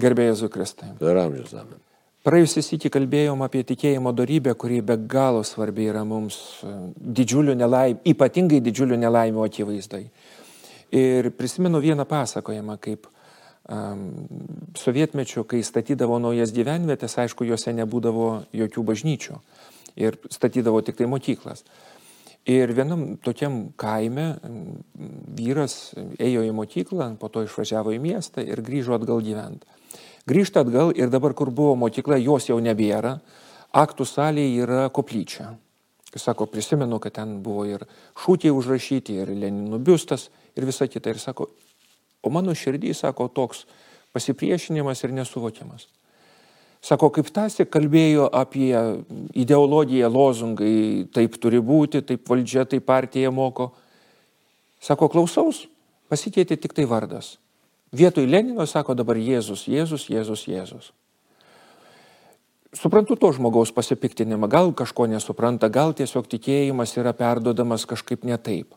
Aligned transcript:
Gerbėjai 0.00 0.32
Jėzų 0.32 0.48
Kristai. 0.52 0.92
Per 1.00 1.18
amžius 1.20 1.52
amen. 1.58 1.80
Praėjusį 2.22 2.62
sįkį 2.62 2.90
kalbėjom 2.94 3.40
apie 3.42 3.64
tikėjimo 3.66 4.12
darybę, 4.14 4.54
kuri 4.54 4.78
be 4.86 4.94
galo 5.10 5.42
svarbi 5.42 5.88
yra 5.90 6.04
mums 6.06 6.36
e, 6.62 6.70
didžiulių 7.18 7.56
nelaimių, 7.58 7.98
ypatingai 8.12 8.60
didžiulių 8.62 9.00
nelaimių 9.02 9.42
akivaizdai. 9.42 10.04
Ir 10.94 11.32
prisimenu 11.34 11.80
vieną 11.82 12.06
pasakojimą, 12.06 12.76
kaip 12.84 13.08
um, 13.08 14.04
sovietmečiu, 14.78 15.42
kai 15.48 15.64
statydavo 15.66 16.20
naujas 16.22 16.52
gyvenvietės, 16.54 17.16
aišku, 17.24 17.48
juose 17.48 17.74
nebūdavo 17.74 18.28
jokių 18.54 18.84
bažnyčių 18.92 19.38
ir 19.98 20.18
statydavo 20.30 20.80
tik 20.84 21.00
tai 21.00 21.08
mokyklas. 21.10 21.64
Ir 22.50 22.72
vienam 22.74 23.16
tokiam 23.22 23.68
kaime 23.78 24.32
vyras 25.38 25.92
ėjo 26.18 26.42
į 26.42 26.50
mokyklą, 26.56 27.12
po 27.20 27.30
to 27.30 27.44
išvažiavo 27.46 27.92
į 27.94 28.00
miestą 28.02 28.42
ir 28.42 28.64
grįžo 28.66 28.96
atgal 28.96 29.22
gyventi. 29.22 29.66
Grįžta 30.26 30.64
atgal 30.66 30.90
ir 30.94 31.10
dabar, 31.10 31.34
kur 31.38 31.50
buvo 31.54 31.76
mokykla, 31.78 32.18
jos 32.18 32.48
jau 32.50 32.58
nebėra. 32.62 33.20
Aktų 33.72 34.06
salėje 34.06 34.64
yra 34.66 34.88
koplyčia. 34.94 35.52
Sako, 36.12 36.46
prisimenu, 36.50 36.98
kad 37.00 37.14
ten 37.16 37.38
buvo 37.42 37.64
ir 37.64 37.86
šūkiai 38.20 38.52
užrašyti, 38.52 39.16
ir 39.22 39.30
Leninų 39.32 39.78
biustas, 39.80 40.28
ir 40.58 40.66
visa 40.68 40.86
kita. 40.90 41.14
Ir 41.14 41.22
sako, 41.22 41.46
o 42.22 42.30
mano 42.30 42.52
širdį, 42.58 42.92
sako, 42.94 43.30
toks 43.32 43.64
pasipriešinimas 44.12 45.06
ir 45.06 45.14
nesuvokimas. 45.16 45.86
Sako, 46.82 47.12
kaip 47.14 47.28
tasi 47.30 47.62
kalbėjo 47.62 48.26
apie 48.34 48.74
ideologiją, 49.38 50.08
lozungai, 50.10 51.06
taip 51.14 51.36
turi 51.38 51.60
būti, 51.62 52.02
taip 52.02 52.26
valdžia, 52.26 52.64
taip 52.66 52.82
partija 52.88 53.30
moko. 53.30 53.68
Sako, 54.82 55.06
klausaus, 55.12 55.68
pasikeitė 56.10 56.58
tik 56.58 56.74
tai 56.74 56.88
vardas. 56.90 57.36
Vietoj 57.94 58.26
Lenino 58.26 58.66
sako 58.66 58.96
dabar 58.98 59.20
Jėzus, 59.20 59.68
Jėzus, 59.68 60.08
Jėzus, 60.10 60.46
Jėzus. 60.48 60.90
Suprantu 62.72 63.18
to 63.20 63.28
žmogaus 63.36 63.70
pasipiktinimą, 63.76 64.48
gal 64.48 64.72
kažko 64.72 65.04
nesupranta, 65.06 65.68
gal 65.68 65.92
tiesiog 65.92 66.24
tikėjimas 66.24 66.96
yra 66.96 67.12
perdodamas 67.12 67.84
kažkaip 67.86 68.24
ne 68.24 68.38
taip. 68.40 68.72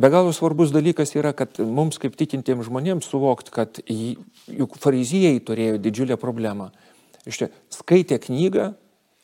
Be 0.00 0.10
galo 0.10 0.32
svarbus 0.34 0.72
dalykas 0.74 1.14
yra, 1.14 1.30
kad 1.36 1.60
mums 1.62 2.00
kaip 2.02 2.18
tikintiems 2.18 2.66
žmonėms 2.66 3.06
suvokt, 3.06 3.52
kad 3.54 3.78
juk 3.86 4.74
farizijai 4.82 5.38
turėjo 5.44 5.78
didžiulę 5.78 6.18
problemą. 6.18 6.70
Iš 7.28 7.42
čia 7.42 7.48
skaitė 7.74 8.20
knygą, 8.22 8.70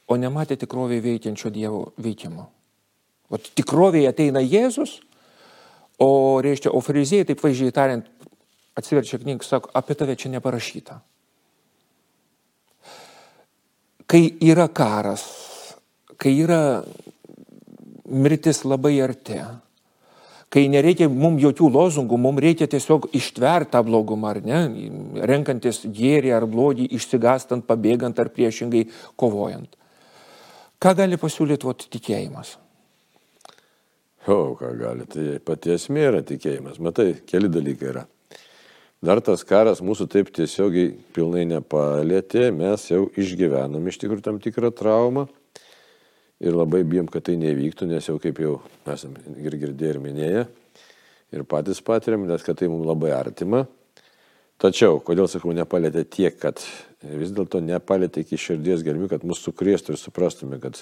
o 0.07 0.17
nematė 0.21 0.59
tikrovėje 0.61 1.05
veikiančio 1.05 1.51
Dievo 1.51 1.83
veikimo. 2.03 2.47
O 3.33 3.39
tikrovėje 3.41 4.13
ateina 4.13 4.43
Jėzus, 4.45 5.01
o, 5.99 6.09
reiškia, 6.45 6.71
o 6.71 6.83
farizijai, 6.85 7.27
taip 7.27 7.43
vaizdžiai 7.43 7.75
tariant, 7.75 8.07
atsiverčia 8.79 9.19
knygą, 9.23 9.47
sako, 9.47 9.73
apie 9.75 9.97
tave 9.99 10.17
čia 10.21 10.31
neparašyta. 10.37 11.01
Kai 14.07 14.23
yra 14.47 14.69
karas, 14.71 15.25
kai 16.21 16.37
yra 16.39 16.85
mirtis 18.07 18.63
labai 18.63 19.01
arti, 19.03 19.41
kai 20.57 20.71
nereikia 20.73 21.11
mums 21.13 21.43
jokių 21.45 21.69
lozungų, 21.69 22.17
mums 22.17 22.41
reikia 22.41 22.65
tiesiog 22.73 23.11
ištverti 23.17 23.75
tą 23.75 23.83
blogumą, 23.85 24.31
ar 24.33 24.39
ne, 24.41 24.61
renkantis 25.29 25.83
gėrį 25.85 26.33
ar 26.33 26.47
blogį, 26.49 26.87
išsigastant, 26.97 27.67
pabėgant 27.69 28.17
ar 28.23 28.33
priešingai 28.33 28.87
kovojant. 29.21 29.77
Ką 30.81 30.95
gali 30.97 31.21
pasiūlyti 31.21 31.69
vot 31.69 31.85
tikėjimas? 31.93 32.57
O, 34.27 34.57
ką 34.57 34.73
gali, 34.81 35.05
tai 35.13 35.37
pati 35.45 35.77
esmė 35.77 36.09
yra 36.09 36.25
tikėjimas. 36.25 36.81
Matai, 36.83 37.13
keli 37.29 37.53
dalykai 37.53 37.93
yra. 37.93 38.07
Dar 39.05 39.21
tas 39.21 39.45
karas 39.45 39.85
mūsų 39.85 40.09
taip 40.09 40.33
tiesiogiai 40.35 40.95
pilnai 41.15 41.45
nepalėtė, 41.53 42.49
mes 42.57 42.89
jau 42.89 43.11
išgyvenom 43.13 43.85
iš 43.93 44.01
tikrųjų 44.01 44.25
tam 44.25 44.41
tikrą 44.41 44.73
traumą 44.73 45.29
ir 46.41 46.57
labai 46.57 46.83
bijom, 46.89 47.09
kad 47.13 47.25
tai 47.29 47.37
nevyktų, 47.41 47.89
nes 47.91 48.09
jau 48.09 48.19
kaip 48.23 48.41
jau 48.43 48.59
esame 48.93 49.23
ir 49.41 49.57
girdėję 49.63 49.95
ir 49.95 50.01
minėję 50.03 50.47
ir 51.35 51.45
patys 51.49 51.83
patiriam, 51.85 52.27
nes 52.29 52.45
kad 52.47 52.59
tai 52.59 52.69
mums 52.71 52.87
labai 52.87 53.13
artima. 53.17 53.65
Tačiau, 54.63 55.03
kodėl 55.05 55.29
sakau, 55.29 55.53
nepalėtė 55.57 56.07
tiek, 56.09 56.37
kad 56.41 56.63
vis 57.05 57.33
dėlto 57.37 57.61
nepalėtė 57.61 58.25
iki 58.25 58.39
širdies 58.41 58.85
gelmių, 58.87 59.11
kad 59.11 59.27
mus 59.29 59.43
sukrėstų 59.45 59.93
ir 59.93 60.01
suprastume, 60.01 60.61
kad 60.63 60.81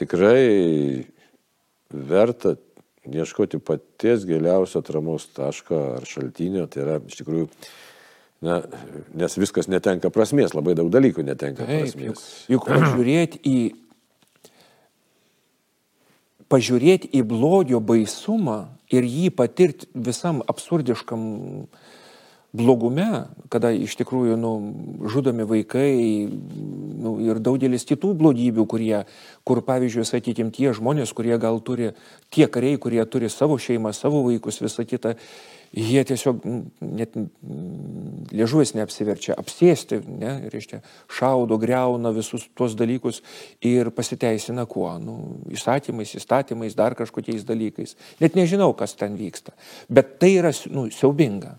tikrai 0.00 1.04
verta 1.90 2.54
ieškoti 3.10 3.60
paties 3.64 4.24
giliausio 4.28 4.80
atramos 4.80 5.28
taško 5.36 5.82
ar 5.98 6.08
šaltinio, 6.08 6.66
tai 6.72 6.84
yra 6.86 6.96
iš 7.04 7.20
tikrųjų, 7.20 7.50
na, 8.46 8.60
nes 9.18 9.36
viskas 9.40 9.68
netenka 9.68 10.12
prasmės, 10.14 10.56
labai 10.56 10.76
daug 10.78 10.88
dalykų 10.92 11.24
netenka 11.26 11.66
Taip, 11.66 11.84
prasmės. 11.84 12.24
Juk, 12.48 12.54
juk 12.54 12.68
pažiūrėti 12.70 13.42
į, 13.44 13.56
pažiūrėti 16.50 17.10
į 17.14 17.22
blogio 17.30 17.80
baisumą 17.80 18.64
ir 18.90 19.06
jį 19.06 19.30
patirti 19.34 19.88
visam 19.94 20.42
absurdiškam 20.50 21.22
blogume, 22.50 23.28
kada 23.50 23.70
iš 23.70 23.94
tikrųjų 24.00 24.34
nu, 24.40 24.52
žudomi 25.06 25.46
vaikai 25.46 25.92
nu, 26.26 27.14
ir 27.22 27.38
daugelis 27.38 27.86
kitų 27.86 28.10
blogybių, 28.18 28.64
kurie, 28.66 29.04
kur 29.46 29.62
pavyzdžiui, 29.66 30.06
sakykime, 30.08 30.50
tie 30.54 30.74
žmonės, 30.74 31.14
kurie 31.14 31.36
gal 31.38 31.62
turi, 31.62 31.92
tie 32.34 32.50
kariai, 32.50 32.80
kurie 32.82 33.04
turi 33.06 33.30
savo 33.30 33.54
šeimą, 33.54 33.94
savo 33.94 34.24
vaikus, 34.26 34.58
visą 34.64 34.82
kitą, 34.82 35.14
jie 35.70 36.02
tiesiog 36.06 36.42
net 36.82 37.14
liežuvis 38.34 38.72
neapsiverčia, 38.74 39.36
apsėsti, 39.38 40.00
ne, 40.18 40.32
reiškia, 40.50 40.80
šaudo, 41.14 41.58
greuna 41.62 42.12
visus 42.14 42.48
tuos 42.58 42.74
dalykus 42.78 43.20
ir 43.66 43.92
pasiteisina 43.94 44.66
kuo, 44.70 44.90
nu, 45.02 45.16
įstatymais, 45.54 46.16
įstatymais, 46.18 46.74
dar 46.78 46.96
kažkokiais 46.98 47.46
dalykais. 47.46 47.94
Net 48.22 48.38
nežinau, 48.38 48.72
kas 48.78 48.96
ten 48.98 49.14
vyksta, 49.18 49.54
bet 49.88 50.18
tai 50.22 50.34
yra 50.40 50.52
nu, 50.74 50.88
siaubinga. 50.94 51.54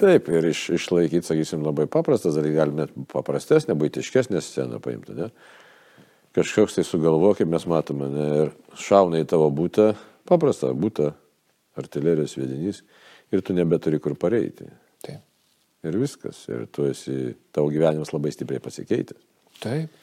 Taip, 0.00 0.28
ir 0.28 0.50
iš, 0.50 0.66
išlaikyti, 0.76 1.24
sakysim, 1.24 1.62
labai 1.64 1.86
paprastas 1.88 2.36
dalykas, 2.36 2.58
galime 2.58 2.84
net 2.84 3.12
paprastesnę, 3.12 3.76
baitiškesnę 3.80 4.42
sceną 4.44 4.80
paimti. 4.84 5.16
Ne? 5.16 5.30
Kažkoks 6.36 6.76
tai 6.76 6.84
sugalvo, 6.84 7.30
kaip 7.36 7.48
mes 7.48 7.64
matome, 7.68 8.10
ne? 8.12 8.26
ir 8.42 8.50
šauna 8.76 9.22
į 9.22 9.28
tavo 9.30 9.48
būtą, 9.56 9.94
paprastą 10.28 10.74
būtą, 10.76 11.14
artilerijos 11.80 12.36
vedinys, 12.38 12.82
ir 13.32 13.42
tu 13.44 13.56
nebeturi 13.56 14.00
kur 14.02 14.16
pareiti. 14.18 14.68
Taip. 15.04 15.22
Ir 15.86 15.98
viskas, 16.00 16.42
ir 16.50 16.66
tu 16.72 16.86
esi, 16.88 17.34
tavo 17.54 17.70
gyvenimas 17.70 18.12
labai 18.14 18.32
stipriai 18.34 18.62
pasikeitęs. 18.64 19.22
Taip. 19.62 20.02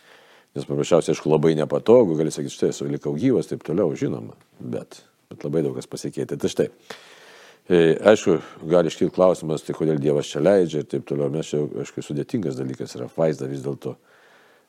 Nes 0.54 0.68
paprasčiausiai, 0.70 1.16
aišku, 1.16 1.32
labai 1.32 1.56
nepatogu, 1.58 2.14
gali 2.20 2.32
sakyti, 2.32 2.54
štai 2.54 2.70
esu 2.70 2.86
likau 2.86 3.16
gyvas, 3.18 3.50
taip 3.50 3.64
toliau, 3.66 3.90
žinoma, 3.98 4.36
bet, 4.62 5.00
bet 5.32 5.46
labai 5.48 5.64
daug 5.66 5.74
kas 5.80 5.90
pasikeitė. 5.90 6.38
Tai 6.38 6.52
štai. 6.52 6.68
E, 7.64 7.80
aišku, 8.12 8.38
gali 8.70 8.92
iškilti 8.92 9.16
klausimas, 9.16 9.64
tai 9.66 9.74
kodėl 9.78 9.98
Dievas 10.04 10.30
čia 10.30 10.44
leidžia 10.44 10.84
ir 10.84 10.90
taip 10.92 11.08
toliau. 11.10 11.32
Mes 11.34 11.50
čia, 11.50 11.64
aišku, 11.82 12.04
sudėtingas 12.06 12.60
dalykas 12.60 12.94
yra. 13.00 13.08
Vaizda 13.18 13.50
vis 13.50 13.64
dėlto 13.66 13.96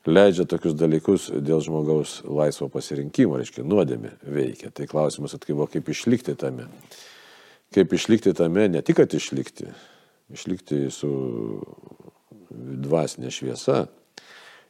leidžia 0.07 0.45
tokius 0.49 0.75
dalykus 0.77 1.27
dėl 1.33 1.61
žmogaus 1.65 2.19
laisvo 2.27 2.69
pasirinkimo, 2.71 3.39
reiškia, 3.39 3.65
nuodėmė 3.65 4.15
veikia. 4.21 4.71
Tai 4.75 4.87
klausimas 4.89 5.35
atkyvo, 5.37 5.67
kaip 5.71 5.89
išlikti 5.91 6.35
tame. 6.39 6.67
Kaip 7.75 7.93
išlikti 7.97 8.33
tame, 8.37 8.67
ne 8.71 8.81
tik, 8.85 8.99
kad 9.01 9.13
išlikti, 9.17 9.67
išlikti 10.33 10.85
su 10.93 11.11
dvasinė 12.85 13.31
šviesa, 13.33 13.85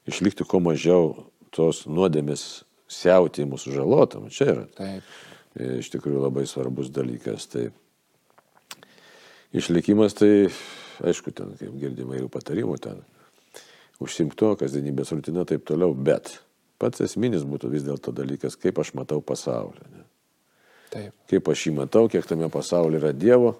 išlikti 0.10 0.48
kuo 0.48 0.62
mažiau 0.64 1.14
tos 1.56 1.84
nuodėmės 1.90 2.66
siauti 2.92 3.46
mūsų 3.48 3.76
žalotam. 3.76 4.30
Čia 4.34 4.52
yra. 4.52 4.68
Taip. 4.78 5.16
E, 5.56 5.80
iš 5.82 5.92
tikrųjų 5.94 6.24
labai 6.26 6.46
svarbus 6.50 6.92
dalykas. 6.94 7.48
Taip. 7.52 7.76
Išlikimas 9.56 10.18
tai, 10.18 10.48
aišku, 11.06 11.32
ten, 11.36 11.54
kaip 11.60 11.76
girdima, 11.80 12.16
įvairių 12.16 12.32
patarimų 12.32 12.76
ten, 12.84 13.04
užsimto, 14.04 14.56
kasdienybės 14.60 15.14
rutina, 15.16 15.46
taip 15.48 15.66
toliau, 15.68 15.94
bet 15.96 16.40
pats 16.82 17.04
esminis 17.06 17.46
būtų 17.48 17.72
vis 17.72 17.86
dėlto 17.86 18.14
dalykas, 18.16 18.58
kaip 18.60 18.80
aš 18.82 18.94
matau 18.98 19.22
pasaulį. 19.24 19.86
Ne? 19.94 20.04
Taip. 20.96 21.16
Kaip 21.32 21.50
aš 21.52 21.68
jį 21.68 21.76
matau, 21.80 22.06
kiek 22.12 22.28
tame 22.28 22.48
pasaulyje 22.52 23.02
yra 23.02 23.12
Dievo, 23.16 23.56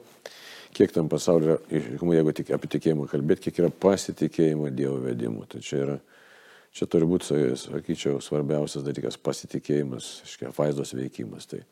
kiek 0.76 0.92
tam 0.96 1.10
pasaulyje 1.12 1.58
yra, 1.68 2.12
jeigu 2.16 2.34
tik 2.36 2.52
apie 2.56 2.70
tikėjimą 2.76 3.08
kalbėti, 3.12 3.48
kiek 3.48 3.64
yra 3.64 3.72
pasitikėjimo 3.86 4.70
Dievo 4.76 5.00
vedimu. 5.04 5.46
Tai 5.52 5.62
čia 5.66 5.82
yra, 5.82 5.98
čia 6.76 6.88
turi 6.92 7.08
būti, 7.10 7.56
sakyčiau, 7.60 8.22
svarbiausias 8.24 8.86
dalykas- 8.88 9.20
pasitikėjimas, 9.28 10.10
iškia, 10.28 10.54
vaizdos 10.56 10.94
veikimas. 10.96 11.48
Tai, 11.52 11.64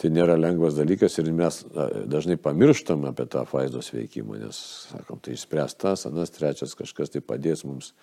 tai 0.00 0.10
nėra 0.12 0.36
lengvas 0.38 0.76
dalykas 0.76 1.16
ir 1.20 1.30
mes 1.32 1.62
dažnai 2.10 2.36
pamirštam 2.40 3.06
apie 3.08 3.26
tą 3.32 3.46
faizdos 3.48 3.92
veikimą, 3.94 4.40
nes, 4.42 4.58
sakom, 4.92 5.20
tai 5.24 5.36
išspręs 5.36 5.76
tas, 5.80 6.04
anas 6.08 6.34
trečias 6.34 6.76
kažkas 6.76 7.14
tai 7.14 7.24
padės 7.24 7.64
mums 7.64 7.94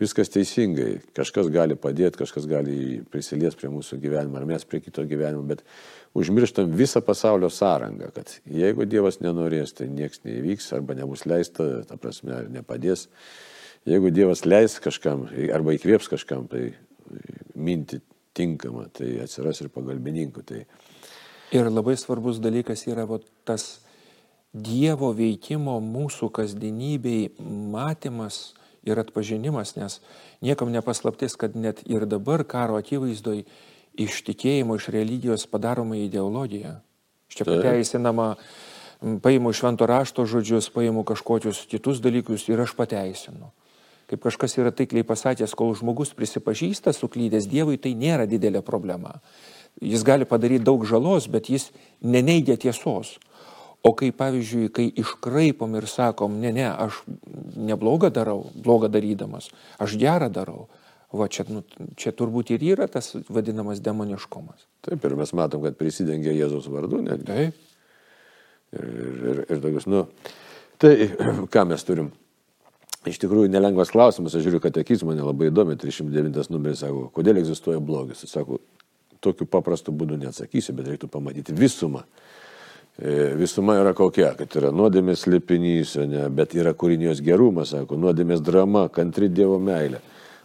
viskas 0.00 0.30
teisingai. 0.32 1.00
Kažkas 1.16 1.48
gali 1.52 1.76
padėti, 1.78 2.20
kažkas 2.20 2.46
gali 2.50 2.76
prisilies 3.12 3.56
prie 3.58 3.70
mūsų 3.72 3.98
gyvenimo, 4.02 4.38
ar 4.40 4.46
mes 4.48 4.64
prie 4.68 4.82
kito 4.84 5.04
gyvenimo, 5.08 5.44
bet 5.48 5.64
užmirštam 6.18 6.72
visą 6.76 7.02
pasaulio 7.04 7.50
sąrangą, 7.52 8.10
kad 8.16 8.36
jeigu 8.48 8.86
Dievas 8.88 9.20
nenorės, 9.24 9.76
tai 9.78 9.88
niekas 9.92 10.24
neįvyks 10.26 10.72
arba 10.76 10.96
nebus 10.98 11.26
leista, 11.28 11.68
ta 11.88 11.98
prasme, 12.00 12.34
ar 12.40 12.48
nepadės. 12.52 13.08
Jeigu 13.88 14.12
Dievas 14.14 14.44
leis 14.46 14.78
kažkam 14.82 15.26
arba 15.54 15.76
įkvėps 15.76 16.10
kažkam, 16.12 16.48
tai 16.50 16.72
minti 17.54 18.00
tinkamą, 18.36 18.88
tai 18.96 19.16
atsiras 19.24 19.60
ir 19.62 19.72
pagalbininkų. 19.72 20.44
Tai... 20.48 20.64
Ir 21.52 21.68
labai 21.68 21.98
svarbus 22.00 22.40
dalykas 22.40 22.86
yra 22.88 23.04
va, 23.08 23.20
tas 23.44 23.82
Dievo 24.52 25.08
veikimo 25.16 25.78
mūsų 25.80 26.28
kasdienybei 26.36 27.30
matymas 27.72 28.52
ir 28.84 28.98
atpažinimas, 29.00 29.78
nes 29.78 30.00
niekam 30.44 30.68
nepaslaptis, 30.74 31.38
kad 31.40 31.56
net 31.56 31.80
ir 31.88 32.04
dabar 32.04 32.44
karo 32.44 32.76
akivaizdoj 32.76 33.46
iš 33.96 34.18
tikėjimo, 34.26 34.76
iš 34.76 34.90
religijos 34.92 35.46
padaroma 35.48 35.96
ideologija. 36.00 36.80
Čia 37.32 37.46
pateisinama, 37.48 38.34
paimu 39.24 39.54
švento 39.56 39.88
rašto 39.88 40.26
žodžius, 40.28 40.68
paimu 40.74 41.04
kažkokius 41.08 41.64
kitus 41.70 42.04
dalykus 42.04 42.44
ir 42.52 42.60
aš 42.60 42.76
pateisinu. 42.76 43.52
Kaip 44.10 44.20
kažkas 44.28 44.58
yra 44.60 44.72
taikliai 44.76 45.06
pasakęs, 45.08 45.54
kol 45.56 45.72
žmogus 45.78 46.12
prisipažįsta 46.12 46.92
suklydęs 46.92 47.48
Dievui, 47.48 47.78
tai 47.80 47.94
nėra 47.96 48.26
didelė 48.28 48.60
problema. 48.60 49.16
Jis 49.80 50.04
gali 50.06 50.26
padaryti 50.28 50.64
daug 50.66 50.84
žalos, 50.86 51.28
bet 51.30 51.48
jis 51.50 51.70
neneigia 52.02 52.58
tiesos. 52.60 53.16
O 53.82 53.90
kai, 53.98 54.12
pavyzdžiui, 54.14 54.68
kai 54.70 54.84
iškraipom 55.02 55.72
ir 55.74 55.88
sakom, 55.90 56.36
ne, 56.38 56.52
ne, 56.54 56.68
aš 56.70 57.00
neblogą 57.58 58.12
darau, 58.14 58.44
blogą 58.54 58.86
darydamas, 58.92 59.48
aš 59.82 59.96
gerą 59.98 60.28
darau, 60.30 60.68
va 61.10 61.26
čia, 61.26 61.48
nu, 61.50 61.64
čia 61.98 62.12
turbūt 62.14 62.54
ir 62.54 62.62
yra 62.62 62.86
tas 62.86 63.10
vadinamas 63.26 63.82
demoniškumas. 63.82 64.68
Taip, 64.86 65.02
ir 65.02 65.16
mes 65.18 65.34
matom, 65.34 65.66
kad 65.66 65.74
prisidengia 65.80 66.34
Jėzaus 66.36 66.70
vardu, 66.70 67.02
ne? 67.02 67.18
Taip. 67.26 67.58
Ir, 68.72 68.86
ir, 68.86 69.18
ir, 69.32 69.42
ir 69.50 69.64
tokius, 69.66 69.88
nu, 69.90 70.06
tai 70.80 70.94
ką 71.54 71.66
mes 71.74 71.82
turim? 71.88 72.12
Iš 73.02 73.18
tikrųjų, 73.18 73.50
nelengvas 73.50 73.90
klausimas, 73.90 74.36
aš 74.38 74.44
žiūriu, 74.46 74.60
kad 74.62 74.76
akis 74.78 75.02
mane 75.02 75.24
labai 75.26 75.48
įdomi, 75.50 75.74
309 75.74 76.52
numeris 76.54 76.84
sako, 76.84 77.08
kodėl 77.16 77.40
egzistuoja 77.40 77.82
blogis. 77.82 78.22
Jis 78.22 78.36
sako, 78.36 78.60
tokiu 79.22 79.46
paprastu 79.50 79.94
būdu 79.94 80.18
neatsakysiu, 80.20 80.74
bet 80.76 80.92
reiktų 80.92 81.10
pamatyti 81.12 81.54
visumą. 81.56 82.04
E, 82.98 83.32
visuma 83.38 83.78
yra 83.80 83.94
kokia, 83.96 84.34
kad 84.36 84.52
yra 84.60 84.72
nuodėmės 84.74 85.24
lipinys, 85.30 85.94
ne, 86.10 86.26
bet 86.34 86.56
yra 86.58 86.74
kūrinijos 86.76 87.22
gerumas, 87.24 87.72
sako, 87.72 87.96
nuodėmės 87.96 88.42
drama, 88.44 88.84
kantri 88.92 89.30
Dievo 89.32 89.56
meilė, 89.62 90.02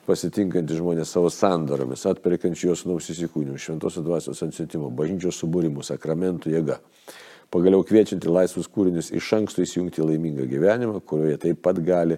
pasitinkanti 0.07 0.77
žmonės 0.77 1.11
savo 1.11 1.31
sandaromis, 1.33 2.05
atperkančių 2.07 2.69
jos 2.69 2.85
nausis 2.87 3.19
įkūnių, 3.27 3.57
šventosios 3.59 4.05
dvasios 4.05 4.43
atsintimo, 4.45 4.93
bažnyčios 4.95 5.41
subūrimų, 5.43 5.83
sakramentų 5.83 6.53
jėga. 6.53 6.79
Pagaliau 7.51 7.83
kviečianti 7.87 8.31
laisvus 8.31 8.67
kūrinius 8.71 9.11
iš 9.15 9.27
anksto 9.35 9.63
įsijungti 9.63 10.03
laimingą 10.03 10.47
gyvenimą, 10.47 11.01
kurioje 11.07 11.37
taip 11.43 11.61
pat 11.63 11.79
gali 11.83 12.15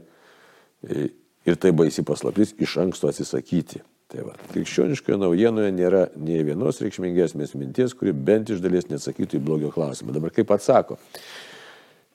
e, 0.85 1.09
ir 1.45 1.57
tai 1.57 1.73
baisi 1.73 2.05
paslaptis 2.05 2.53
iš 2.61 2.77
anksto 2.85 3.09
atsisakyti. 3.09 3.81
Tai 4.09 4.23
va, 4.25 4.31
krikščioniškoje 4.49 5.19
naujienoje 5.21 5.69
nėra 5.75 6.07
nei 6.17 6.39
vienos 6.41 6.79
reikšmingesnės 6.81 7.53
minties, 7.53 7.93
kuri 7.93 8.09
bent 8.09 8.49
iš 8.49 8.63
dalies 8.63 8.87
neatsakytų 8.89 9.37
į 9.37 9.43
blogio 9.45 9.69
klausimą. 9.75 10.15
Dabar 10.15 10.33
kaip 10.33 10.49
atsako? 10.55 10.97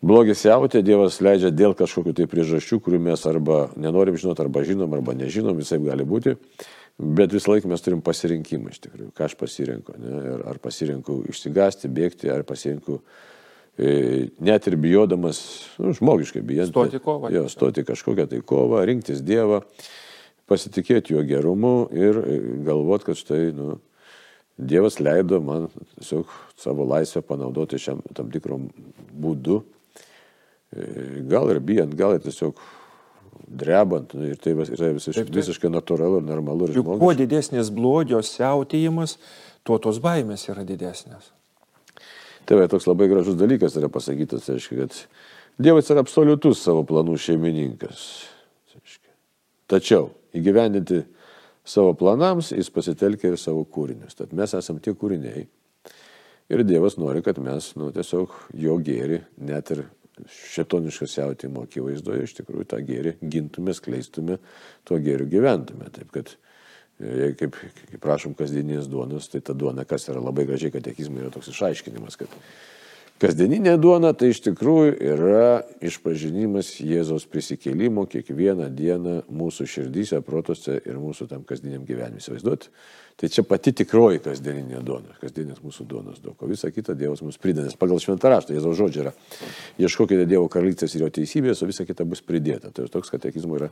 Blogis 0.05 0.43
jautė, 0.43 0.83
Dievas 0.85 1.21
leidžia 1.23 1.53
dėl 1.55 1.77
kažkokių 1.79 2.17
tai 2.19 2.27
priežasčių, 2.29 2.81
kurių 2.83 2.99
mes 3.07 3.23
arba 3.31 3.69
nenorim 3.79 4.19
žinoti, 4.19 4.43
arba 4.43 4.65
žinom, 4.67 4.99
arba 4.99 5.15
nežinom, 5.17 5.55
visai 5.57 5.79
gali 5.87 6.05
būti. 6.09 6.35
Bet 6.99 7.33
visą 7.35 7.55
laiką 7.55 7.71
mes 7.71 7.87
turim 7.87 8.03
pasirinkimą 8.05 8.75
iš 8.75 8.83
tikrųjų, 8.85 9.15
ką 9.15 9.31
aš 9.31 9.39
pasirinku. 9.39 9.95
Ne? 10.03 10.21
Ar 10.51 10.59
pasirinku 10.63 11.23
išsigasti, 11.31 11.95
bėgti, 11.95 12.29
ar 12.31 12.43
pasirinku 12.47 13.01
e, 13.79 14.33
net 14.43 14.67
ir 14.67 14.77
bijodamas, 14.83 15.41
nu, 15.79 15.95
žmogiškai 15.95 16.43
bijant. 16.43 16.75
Stoti 16.75 17.01
kovą. 17.03 17.31
Jo, 17.35 17.47
stoti 17.51 17.87
kažkokią 17.87 18.29
tai 18.35 18.43
kovą, 18.43 18.83
rinktis 18.91 19.23
Dievą 19.23 19.63
pasitikėti 20.51 21.15
jo 21.15 21.25
gerumu 21.27 21.75
ir 21.95 22.21
e, 22.21 22.39
galvot, 22.67 23.05
kad 23.07 23.19
štai, 23.19 23.49
nu, 23.57 23.79
Dievas 24.55 25.01
leido 25.03 25.41
man 25.43 25.65
tiesiog 25.97 26.31
savo 26.63 26.85
laisvę 26.87 27.25
panaudoti 27.27 27.79
šiam 27.83 28.05
tam 28.15 28.29
tikrom 28.31 28.69
būdu. 29.11 29.57
E, 30.71 30.85
gal 31.27 31.51
ir 31.51 31.59
bijant, 31.59 31.97
gal 31.99 32.15
ir 32.15 32.23
tiesiog 32.23 32.61
drebant. 33.51 34.15
Nu, 34.15 34.29
ir 34.31 34.39
tai 34.39 34.55
yra 34.55 34.93
visiškai, 34.95 35.27
visiškai 35.35 35.73
natūralu 35.75 36.23
ir 36.23 36.29
normalu. 36.29 36.71
Juk 36.77 36.93
kuo 37.03 37.11
didesnis 37.19 37.73
blogio 37.75 38.23
siautėjimas, 38.23 39.19
tuo 39.67 39.81
tos 39.83 39.99
baimės 40.05 40.47
yra 40.53 40.63
didesnės. 40.69 41.33
Tai 42.47 42.61
va, 42.61 42.71
toks 42.71 42.87
labai 42.87 43.09
gražus 43.11 43.35
dalykas 43.41 43.75
yra 43.81 43.91
pasakytas, 43.91 44.47
tai 44.47 44.61
reiškia, 44.61 44.85
kad 44.85 45.01
Dievas 45.65 45.91
yra 45.91 46.03
absoliutus 46.03 46.63
savo 46.63 46.83
planų 46.87 47.19
šeimininkas. 47.19 48.05
Tačiau 49.71 50.13
įgyvendinti 50.35 51.03
savo 51.65 51.95
planams, 51.99 52.53
jis 52.53 52.71
pasitelkia 52.73 53.33
ir 53.33 53.41
savo 53.41 53.65
kūrinius. 53.65 54.17
Tad 54.19 54.35
mes 54.37 54.55
esame 54.57 54.83
tie 54.85 54.95
kūriniai. 54.97 55.47
Ir 56.53 56.61
Dievas 56.69 56.99
nori, 57.01 57.23
kad 57.25 57.39
mes 57.41 57.71
nu, 57.81 57.89
tiesiog 57.95 58.33
jo 58.61 58.77
gėri, 58.85 59.23
net 59.41 59.71
ir 59.73 59.87
šetoniškas 60.31 61.17
jautimo 61.17 61.65
akivaizdoje, 61.65 62.27
iš 62.27 62.35
tikrųjų 62.39 62.67
tą 62.71 62.81
gėrį 62.87 63.15
gintume, 63.23 63.75
skleistume, 63.75 64.39
tuo 64.87 64.99
gėriu 65.03 65.27
gyventume. 65.31 65.89
Taip 65.95 66.13
kad, 66.15 66.35
e, 67.01 67.33
kaip, 67.41 67.57
kaip 67.81 67.97
prašom 68.05 68.37
kasdieninės 68.39 68.91
duonos, 68.93 69.31
tai 69.33 69.41
ta 69.41 69.57
duona, 69.57 69.87
kas 69.89 70.07
yra 70.13 70.23
labai 70.23 70.47
gražiai 70.51 70.75
katekizmai, 70.75 71.25
yra 71.25 71.33
toks 71.35 71.51
išaiškinimas, 71.55 72.21
kad 72.21 72.37
Kasdieninė 73.23 73.77
duona 73.79 74.11
tai 74.19 74.33
iš 74.33 74.41
tikrųjų 74.43 74.97
yra 75.15 75.61
išpažinimas 75.87 76.73
Jėzaus 76.83 77.29
prisikėlimo 77.31 78.09
kiekvieną 78.11 78.67
dieną 78.75 79.21
mūsų 79.31 79.69
širdyse, 79.71 80.19
protose 80.27 80.81
ir 80.83 80.99
mūsų 80.99 81.29
tam 81.31 81.45
kasdieniam 81.47 81.85
gyvenimui. 81.87 82.19
Įsivaizduot? 82.19 82.67
Tai 83.15 83.31
čia 83.31 83.45
pati 83.47 83.71
tikroji 83.79 84.19
kasdieninė 84.25 84.81
duona, 84.83 85.15
kasdienės 85.21 85.61
mūsų 85.63 85.87
duonos 85.87 86.19
daug, 86.25 86.35
o 86.43 86.51
visą 86.51 86.73
kitą 86.75 86.97
Dievas 86.99 87.23
mums 87.23 87.39
prideda. 87.39 87.69
Nes 87.69 87.79
pagal 87.79 88.03
šventą 88.03 88.33
raštą 88.33 88.57
Jėzaus 88.57 88.81
žodžiai 88.81 89.05
yra, 89.05 89.13
ieškokite 89.79 90.25
Dievo 90.27 90.49
karalystės 90.51 90.97
ir 90.99 91.05
jo 91.07 91.11
teisybės, 91.15 91.63
o 91.63 91.69
visa 91.71 91.87
kita 91.87 92.03
bus 92.11 92.25
pridėta. 92.27 92.73
Tai 92.75 92.89
toks 92.91 93.15
katekizmo 93.15 93.61
yra 93.61 93.69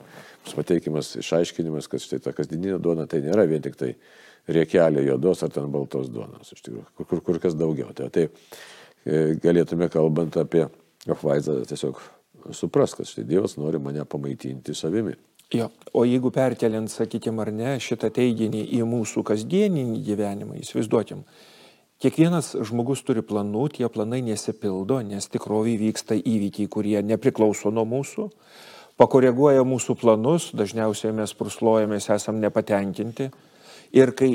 pateikimas, 0.55 1.17
išaiškinimas, 1.19 1.91
kad 1.91 2.05
štai 2.05 2.21
ta 2.23 2.31
kasdieninė 2.37 2.79
duona 2.79 3.09
tai 3.11 3.25
nėra 3.27 3.49
vien 3.51 3.67
tik 3.67 3.75
tai 3.81 3.97
riekelė 4.47 5.03
juodos 5.09 5.43
ar 5.43 5.51
ten 5.55 5.67
baltos 5.75 6.07
duonos, 6.15 6.55
iš 6.55 6.63
tikrųjų, 6.63 6.87
kur, 7.03 7.27
kur, 7.27 7.43
kas 7.43 7.59
daugiau. 7.59 7.91
Tai, 7.99 8.07
tai 8.15 8.29
galėtume, 9.05 9.89
kalbant 9.93 10.37
apie 10.41 10.67
apvaizdą, 11.11 11.63
tiesiog 11.69 12.01
supras, 12.55 12.95
kad 12.99 13.07
štai 13.07 13.25
Dievas 13.27 13.57
nori 13.59 13.81
mane 13.83 14.05
pamaitinti 14.09 14.75
savimi. 14.75 15.15
Jo, 15.53 15.69
o 15.93 16.07
jeigu 16.09 16.31
perkeliant, 16.33 16.89
sakykime, 16.89 17.43
ar 17.45 17.51
ne, 17.53 17.73
šitą 17.83 18.09
teiginį 18.15 18.63
į 18.79 18.85
mūsų 18.89 19.25
kasdieninį 19.29 19.99
gyvenimą, 20.07 20.57
įsivaizduokim, 20.63 21.27
kiekvienas 22.01 22.55
žmogus 22.65 23.05
turi 23.05 23.21
planų, 23.27 23.67
tie 23.77 23.91
planai 23.93 24.23
nesipildo, 24.25 25.03
nes 25.05 25.29
tikrovai 25.29 25.77
vyksta 25.81 26.17
įvykiai, 26.17 26.71
kurie 26.73 26.97
nepriklauso 27.05 27.71
nuo 27.75 27.85
mūsų, 27.91 28.31
pakoreguoja 28.97 29.67
mūsų 29.69 29.99
planus, 30.01 30.49
dažniausiai 30.57 31.13
mes 31.21 31.37
pruslojamės, 31.37 32.09
esam 32.17 32.41
nepatenkinti. 32.41 33.29
Ir 33.93 34.15
kai 34.17 34.33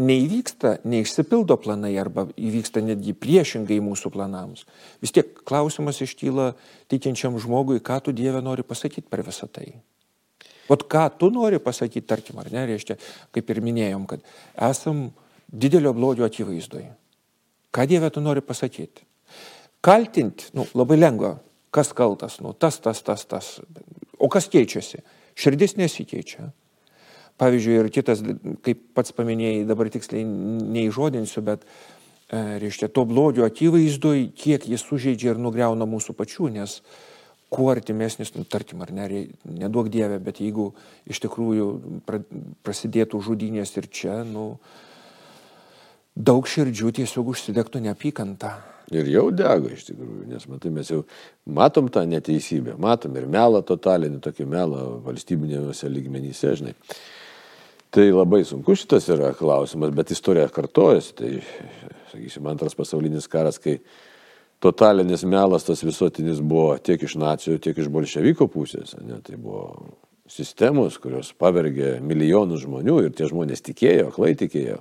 neįvyksta, 0.00 0.78
neišsipildo 0.88 1.58
planai 1.60 1.92
arba 2.00 2.24
įvyksta 2.40 2.80
netgi 2.84 3.12
priešingai 3.18 3.80
mūsų 3.84 4.12
planams. 4.14 4.64
Vis 5.04 5.12
tiek 5.12 5.34
klausimas 5.48 6.00
iškyla 6.00 6.52
tikinčiam 6.92 7.36
žmogui, 7.40 7.82
ką 7.84 8.00
tu 8.06 8.14
Dieve 8.16 8.40
nori 8.40 8.64
pasakyti 8.64 9.08
per 9.10 9.24
visą 9.26 9.48
tai. 9.52 9.68
Vat 10.70 10.86
ką 10.88 11.04
tu 11.18 11.28
nori 11.34 11.60
pasakyti, 11.60 12.06
tarkim, 12.08 12.38
ar 12.40 12.48
ne, 12.52 12.64
reiškia, 12.70 12.96
kaip 13.34 13.50
ir 13.50 13.60
minėjom, 13.64 14.06
kad 14.08 14.24
esam 14.70 15.10
didelio 15.52 15.92
blogio 15.92 16.24
akivaizdoje. 16.24 16.88
Ką 17.72 17.86
Dieve 17.88 18.08
tu 18.12 18.22
nori 18.24 18.40
pasakyti? 18.44 19.04
Kaltinti, 19.82 20.52
nu, 20.56 20.64
labai 20.78 20.96
lengva, 20.96 21.34
kas 21.74 21.92
kaltas, 21.96 22.38
nu, 22.40 22.54
tas, 22.54 22.78
tas, 22.80 23.02
tas, 23.04 23.26
tas. 23.28 23.52
O 24.16 24.30
kas 24.32 24.48
keičiasi? 24.48 25.02
Širdis 25.36 25.76
nesikeičia. 25.76 26.52
Pavyzdžiui, 27.42 27.78
ir 27.80 27.88
kitas, 27.90 28.20
kaip 28.62 28.82
pats 28.94 29.14
paminėjai, 29.16 29.64
dabar 29.66 29.90
tiksliai 29.90 30.22
neįžodinsiu, 30.22 31.42
bet, 31.46 31.64
e, 32.30 32.42
reiškia, 32.62 32.90
to 32.94 33.02
blogio 33.08 33.46
akivaizdoj, 33.48 34.28
kiek 34.38 34.68
jis 34.70 34.84
sužeidžia 34.86 35.32
ir 35.32 35.42
nugriauna 35.42 35.88
mūsų 35.90 36.14
pačių, 36.18 36.52
nes 36.54 36.78
kuo 37.52 37.68
artimesnis, 37.72 38.32
nu, 38.36 38.46
tarkim, 38.48 38.80
ar 38.84 38.92
ne, 38.94 39.26
nedaug 39.44 39.90
dievė, 39.92 40.20
bet 40.22 40.38
jeigu 40.40 40.70
iš 41.10 41.20
tikrųjų 41.26 41.66
prasidėtų 42.64 43.20
žudynės 43.26 43.74
ir 43.76 43.88
čia, 43.92 44.22
nu, 44.24 44.54
daug 46.16 46.46
širdžių 46.48 46.92
tiesiog 47.02 47.32
užsidegtų 47.34 47.82
neapykantą. 47.88 48.54
Ir 48.92 49.08
jau 49.08 49.26
dega 49.32 49.72
iš 49.72 49.86
tikrųjų, 49.88 50.26
nes 50.28 50.46
matai, 50.50 50.72
mes 50.74 50.90
jau 50.92 51.02
matom 51.48 51.88
tą 51.92 52.04
neteisybę, 52.08 52.76
matom 52.80 53.16
ir 53.16 53.28
melą 53.30 53.62
totalinį, 53.64 54.20
tokį 54.24 54.46
melą 54.48 54.86
valstybinėse 55.06 55.90
lygmenyse, 55.92 56.54
žinai. 56.60 56.74
Tai 57.92 58.06
labai 58.08 58.40
sunku 58.48 58.72
šitas 58.72 59.10
yra 59.12 59.34
klausimas, 59.36 59.90
bet 59.92 60.14
istorija 60.14 60.46
kartojasi. 60.48 61.12
Tai, 61.18 61.32
sakysim, 62.08 62.46
antras 62.48 62.72
pasaulinis 62.78 63.26
karas, 63.28 63.58
kai 63.60 63.76
totalinis 64.64 65.26
melas 65.28 65.66
tas 65.68 65.82
visuotinis 65.84 66.40
buvo 66.40 66.78
tiek 66.80 67.02
iš 67.04 67.18
nacijų, 67.20 67.58
tiek 67.60 67.76
iš 67.82 67.90
bolševiko 67.92 68.46
pusės. 68.48 68.94
Ne, 69.04 69.18
tai 69.26 69.36
buvo 69.36 69.66
sistemos, 70.32 70.96
kurios 71.02 71.34
pavergė 71.36 71.98
milijonus 72.00 72.62
žmonių 72.64 72.94
ir 73.02 73.12
tie 73.18 73.28
žmonės 73.28 73.60
tikėjo, 73.66 74.08
aklai 74.08 74.32
tikėjo. 74.40 74.78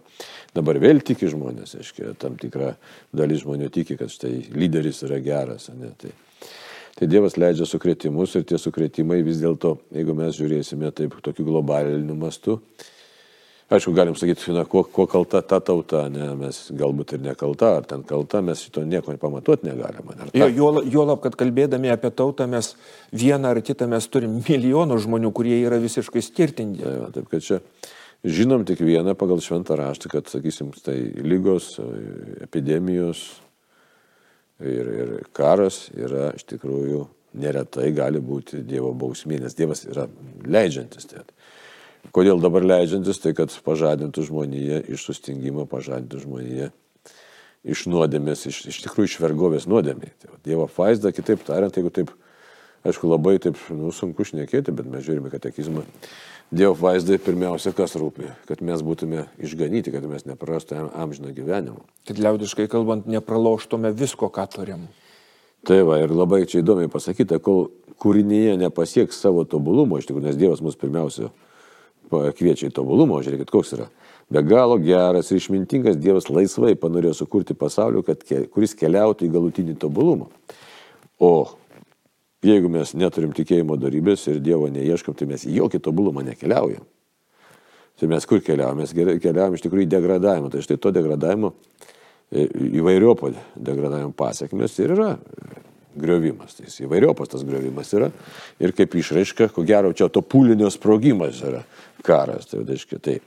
Dabar 0.55 0.79
vėl 0.79 1.03
tiki 1.03 1.27
žmonės, 1.33 1.75
aiškiai, 1.81 2.13
tam 2.21 2.39
tikra 2.39 2.77
dalis 3.11 3.43
žmonių 3.43 3.67
tiki, 3.75 3.99
kad 3.99 4.13
štai 4.13 4.37
lyderis 4.55 5.03
yra 5.09 5.19
geras. 5.25 5.67
Ne, 5.75 5.91
tai, 5.99 6.13
tai 6.95 7.11
Dievas 7.11 7.35
leidžia 7.35 7.67
sukretimus 7.67 8.39
ir 8.39 8.47
tie 8.47 8.61
sukretimai 8.61 9.19
vis 9.27 9.43
dėlto, 9.43 9.75
jeigu 9.91 10.15
mes 10.15 10.31
žiūrėsime 10.39 10.95
taip 10.95 11.19
tokiu 11.27 11.49
globaliniu 11.51 12.15
mastu, 12.15 12.61
Aišku, 13.71 13.93
galim 13.95 14.15
sakyti, 14.19 14.51
na, 14.51 14.65
kuo, 14.67 14.81
kuo 14.83 15.05
kalta 15.07 15.39
ta 15.47 15.61
tauta, 15.63 16.01
ne, 16.11 16.25
mes 16.35 16.57
galbūt 16.75 17.13
ir 17.15 17.21
nekalta, 17.23 17.69
ar 17.79 17.85
ten 17.87 18.01
kalta, 18.07 18.41
mes 18.43 18.65
šito 18.65 18.83
nieko 18.83 19.15
pamatuoti 19.21 19.69
negalime. 19.69 20.17
Jo, 20.35 20.49
juolab, 20.83 21.21
kad 21.23 21.37
kalbėdami 21.39 21.93
apie 21.93 22.11
tautą 22.11 22.49
mes 22.51 22.73
vieną 23.15 23.53
ar 23.53 23.61
kitą 23.63 23.87
mes 23.91 24.09
turim 24.11 24.41
milijonų 24.43 24.97
žmonių, 25.05 25.31
kurie 25.37 25.55
yra 25.61 25.79
visiškai 25.79 26.23
skirtingi. 26.25 26.83
Tai, 26.83 26.97
va, 27.05 27.07
taip, 27.15 27.29
kad 27.31 27.47
čia 27.47 27.61
žinom 28.27 28.67
tik 28.67 28.83
vieną 28.83 29.15
pagal 29.15 29.39
šventą 29.39 29.79
raštą, 29.79 30.11
kad, 30.17 30.27
sakysim, 30.27 30.75
tai 30.83 30.97
lygos, 31.23 31.77
epidemijos 32.43 33.23
ir, 34.59 34.91
ir 34.99 35.15
karas 35.31 35.85
yra 35.95 36.33
iš 36.35 36.43
tikrųjų 36.51 37.05
neretai 37.39 37.87
gali 37.95 38.19
būti 38.19 38.65
Dievo 38.67 38.91
bausmė, 38.91 39.39
nes 39.39 39.55
Dievas 39.55 39.85
yra 39.87 40.09
leidžiantis. 40.43 41.07
Tai. 41.07 41.23
Kodėl 42.10 42.41
dabar 42.41 42.65
leidžiantis, 42.65 43.22
tai 43.22 43.36
kad 43.38 43.53
pažadintų 43.65 44.25
žmoniją 44.27 44.81
iš 44.91 45.05
sustingimo, 45.05 45.67
pažadintų 45.70 46.24
žmoniją 46.25 46.72
iš 47.62 47.86
nuodėmės, 47.91 48.48
iš, 48.50 48.63
iš 48.72 48.81
tikrųjų 48.88 49.12
iš 49.12 49.20
vergovės 49.22 49.67
nuodėmė. 49.70 50.10
Tai, 50.20 50.34
dievo 50.46 50.65
vaizdą, 50.75 51.13
kitaip 51.13 51.43
tariant, 51.46 51.77
jeigu 51.77 51.91
taip, 51.93 52.13
aišku, 52.88 53.10
labai 53.10 53.38
taip, 53.43 53.60
nu, 53.70 53.93
sunku 53.93 54.25
šnekėti, 54.25 54.74
bet 54.74 54.89
mes 54.89 55.05
žiūrime 55.05 55.29
katekizmą. 55.34 55.86
Dievo 56.51 56.74
vaizdai 56.75 57.20
pirmiausia, 57.22 57.72
kas 57.77 57.93
rūpi, 57.96 58.34
kad 58.50 58.63
mes 58.65 58.81
būtume 58.84 59.27
išganyti, 59.39 59.93
kad 59.93 60.03
mes 60.10 60.25
neprarastume 60.27 60.89
amžino 61.00 61.31
gyvenimo. 61.31 61.86
Kad 62.10 62.20
liaudiškai 62.20 62.65
kalbant, 62.72 63.05
nepraloštume 63.08 63.93
visko, 63.96 64.27
ką 64.34 64.50
turim. 64.58 64.89
Tai 65.63 65.77
va, 65.88 66.01
ir 66.01 66.12
labai 66.12 66.41
čia 66.50 66.60
įdomiai 66.60 66.89
pasakyta, 66.91 67.38
kol 67.39 67.70
kūrinyje 68.01 68.58
nepasieks 68.65 69.22
savo 69.22 69.46
tobulumo, 69.46 70.01
iš 70.01 70.10
tikrųjų, 70.10 70.25
nes 70.25 70.39
Dievas 70.41 70.65
mus 70.65 70.75
pirmiausia 70.81 71.29
kviečia 72.11 72.69
į 72.69 72.75
tobulumą, 72.75 73.21
žiūrėkit, 73.25 73.51
koks 73.51 73.75
yra. 73.77 73.87
Be 74.31 74.43
galo 74.47 74.77
geras 74.79 75.31
ir 75.31 75.41
išmintingas 75.41 75.97
Dievas 75.99 76.29
laisvai 76.31 76.75
panorėjo 76.79 77.17
sukurti 77.23 77.55
pasaulį, 77.57 78.03
kad, 78.07 78.21
kuris 78.53 78.75
keliautų 78.79 79.27
į 79.27 79.33
galutinį 79.33 79.75
tobulumą. 79.81 80.29
O 81.19 81.33
jeigu 82.45 82.71
mes 82.71 82.93
neturim 82.95 83.33
tikėjimo 83.35 83.75
darybės 83.79 84.23
ir 84.31 84.39
Dievo 84.43 84.69
neieškam, 84.71 85.17
tai 85.17 85.27
mes 85.29 85.43
į 85.45 85.57
jokį 85.59 85.81
tobulumą 85.83 86.23
nekeliaujam. 86.25 86.85
Tai 87.99 88.09
mes 88.09 88.25
kur 88.25 88.39
keliaujam? 88.41 88.79
Mes 88.81 88.93
keliaujam 88.95 89.57
iš 89.57 89.65
tikrųjų 89.65 89.85
į 89.85 89.91
degradavimą. 89.91 90.49
Tai 90.49 90.63
štai 90.63 90.79
to 90.81 90.93
degradavimo, 90.95 91.51
e, 92.31 92.47
įvairiopo 92.81 93.33
degradavimo 93.55 94.15
pasiekmes 94.17 94.79
ir 94.79 94.95
yra 94.95 95.11
griovimas. 95.99 96.55
Tai 96.57 96.71
įvairiopas 96.87 97.29
tas 97.35 97.43
griovimas 97.45 97.91
yra. 97.93 98.09
Ir 98.63 98.73
kaip 98.73 98.95
išraiška, 98.95 99.51
ko 99.53 99.67
gero, 99.67 99.91
čia 99.93 100.07
to 100.09 100.23
pūlinio 100.23 100.71
sprogimas 100.73 101.43
yra 101.45 101.61
karas. 102.05 102.48
Tai, 102.50 102.63
reiškia, 102.67 103.00
tai, 103.03 103.17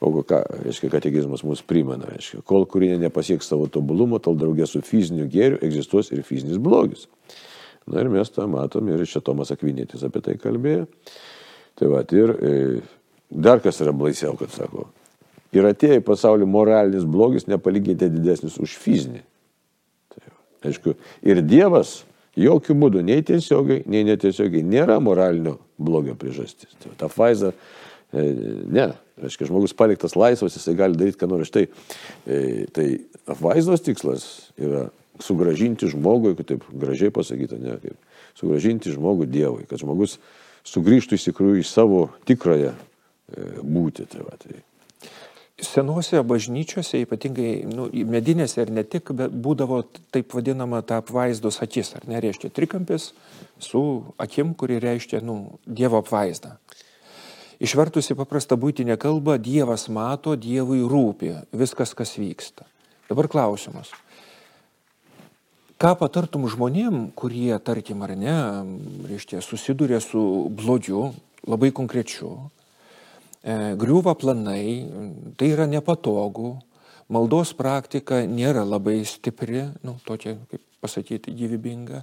o 0.00 0.12
ką, 0.26 0.40
reiškia, 0.64 0.90
katekizmas 0.92 1.44
mus 1.46 1.62
primena, 1.66 2.08
reiškia, 2.10 2.42
kol 2.48 2.66
kūrinė 2.70 2.98
nepasieks 3.04 3.50
savo 3.50 3.68
tobulumo, 3.72 4.20
tol 4.22 4.38
draugė 4.38 4.66
su 4.70 4.82
fiziniu 4.86 5.28
gėriu 5.30 5.60
egzistuos 5.64 6.12
ir 6.14 6.24
fizinis 6.26 6.60
blogis. 6.62 7.08
Na 7.90 8.02
ir 8.02 8.10
mes 8.12 8.30
tą 8.30 8.46
matom 8.50 8.88
ir 8.92 9.02
čia 9.10 9.22
Tomas 9.24 9.50
Akvinėtis 9.54 10.04
apie 10.06 10.22
tai 10.22 10.36
kalbėjo. 10.38 10.86
Tai 11.78 11.88
va, 11.90 12.02
ir 12.14 12.30
e, 12.30 12.52
dar 13.26 13.62
kas 13.64 13.80
yra 13.82 13.94
baisiau, 13.96 14.36
kad 14.38 14.52
sako, 14.54 14.86
ir 15.56 15.66
atėjo 15.66 15.98
į 15.98 16.06
pasaulį 16.06 16.46
moralinis 16.46 17.08
blogis 17.08 17.48
nepalyginti 17.50 18.10
didesnis 18.12 18.60
už 18.62 18.76
fizinį. 18.78 19.24
Tai, 20.14 20.24
va, 20.28 20.38
aišku, 20.70 20.94
ir 21.26 21.42
Dievas 21.42 22.02
jokių 22.38 22.78
būdų, 22.84 23.02
nei 23.08 23.24
tiesiogiai, 23.26 23.82
nei 23.90 24.06
netiesiogiai, 24.06 24.62
nėra 24.62 25.00
moralinio 25.02 25.58
blogio 25.82 26.14
priežastis. 26.18 26.70
Tai, 26.78 26.94
ta 27.00 27.10
faiza 27.10 27.50
E, 27.50 27.81
ne, 28.12 28.88
reiškia, 29.22 29.48
žmogus 29.48 29.74
paliktas 29.76 30.16
laisvas, 30.18 30.56
jisai 30.56 30.74
gali 30.76 30.98
daryti, 30.98 31.18
ką 31.20 31.28
nori. 31.30 31.48
Štai, 31.48 31.66
e, 32.26 32.66
tai 32.74 32.86
apvaizdos 33.30 33.84
tikslas 33.86 34.26
yra 34.60 34.88
sugražinti 35.22 35.88
žmogui, 35.92 36.34
kaip 36.38 36.48
taip 36.48 36.66
gražiai 36.84 37.12
pasakyta, 37.14 37.60
ne, 37.60 37.78
kaip 37.82 38.38
sugražinti 38.38 38.92
žmogų 38.94 39.28
Dievui, 39.30 39.68
kad 39.70 39.80
žmogus 39.82 40.18
sugrįžtų 40.68 41.18
iš 41.18 41.30
tikrųjų 41.30 41.62
į 41.62 41.68
savo 41.68 42.04
tikrąją 42.28 42.74
e, 42.74 43.48
būti. 43.62 44.06
Tai 44.10 44.26
va, 44.26 44.36
tai. 44.40 44.60
Senuose 45.62 46.18
bažnyčiose, 46.26 47.04
ypatingai 47.04 47.62
nu, 47.70 47.86
medinėse 48.10 48.64
ir 48.64 48.72
ne 48.74 48.82
tik, 48.82 49.12
bet 49.14 49.30
būdavo 49.30 49.82
taip 50.14 50.34
vadinama 50.34 50.80
ta 50.82 50.98
apvaizdos 51.02 51.60
akis, 51.62 51.92
ar 51.98 52.08
nereiškia 52.10 52.50
trikampis 52.50 53.12
su 53.62 53.82
akim, 54.18 54.56
kuri 54.58 54.80
reiškia 54.82 55.22
nu, 55.22 55.60
Dievo 55.66 56.00
apvaizdą. 56.02 56.56
Išvertus 57.62 58.10
į 58.10 58.16
paprastą 58.18 58.56
būtinę 58.58 58.96
kalbą, 58.98 59.36
Dievas 59.38 59.86
mato, 59.86 60.34
Dievui 60.34 60.80
rūpi 60.82 61.36
viskas, 61.54 61.92
kas 61.94 62.16
vyksta. 62.18 62.66
Dabar 63.06 63.28
klausimas. 63.30 63.92
Ką 65.82 65.92
patartum 65.98 66.48
žmonėm, 66.50 67.12
kurie, 67.18 67.52
tarkim 67.62 68.02
ar 68.06 68.16
ne, 68.18 68.34
reiškia, 69.06 69.40
susiduria 69.42 69.98
su 70.02 70.22
blodžiu, 70.50 71.08
labai 71.46 71.70
konkrečiu, 71.74 72.32
e, 73.42 73.74
griūva 73.78 74.14
planai, 74.18 74.86
tai 75.38 75.52
yra 75.54 75.66
nepatogu, 75.70 76.56
maldos 77.10 77.54
praktika 77.58 78.22
nėra 78.26 78.62
labai 78.66 79.00
stipri, 79.06 79.68
nu, 79.82 79.96
tokia, 80.06 80.36
kaip 80.50 80.62
pasakyti, 80.82 81.34
gyvybinga. 81.34 82.02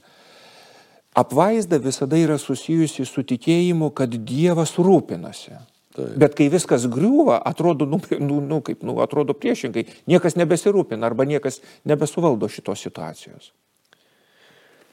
Apvaizda 1.20 1.80
visada 1.84 2.20
yra 2.20 2.38
susijusi 2.40 3.06
su 3.08 3.26
tikėjimu, 3.28 3.92
kad 3.96 4.14
Dievas 4.14 4.78
rūpinasi. 4.80 5.58
Taip. 6.00 6.18
Bet 6.22 6.36
kai 6.38 6.48
viskas 6.54 6.86
griūva, 6.92 7.40
atrodo, 7.50 7.88
nu, 7.90 8.00
nu, 8.22 8.40
nu, 8.46 8.60
kaip, 8.66 8.86
nu, 8.88 9.00
atrodo 9.04 9.34
priešingai, 9.36 9.88
niekas 10.08 10.38
nebesirūpina 10.40 11.10
arba 11.10 11.26
niekas 11.28 11.60
nebesuvaldo 11.90 12.48
šitos 12.52 12.86
situacijos. 12.86 13.50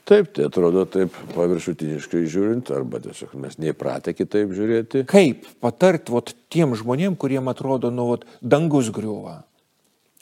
Taip, 0.06 0.30
tai 0.34 0.46
atrodo 0.46 0.84
taip 0.86 1.14
paviršutiniškai 1.34 2.20
žiūrint, 2.30 2.70
arba 2.74 3.00
tiesiog 3.02 3.32
mes 3.42 3.58
neįpratę 3.58 4.14
kitaip 4.14 4.52
žiūrėti. 4.54 5.02
Kaip 5.10 5.48
patart 5.62 6.12
vot, 6.14 6.30
tiem 6.50 6.76
žmonėm, 6.78 7.16
kuriem 7.18 7.50
atrodo, 7.50 7.90
nu, 7.90 8.06
vot, 8.12 8.26
dangus 8.38 8.92
griūva. 8.94 9.40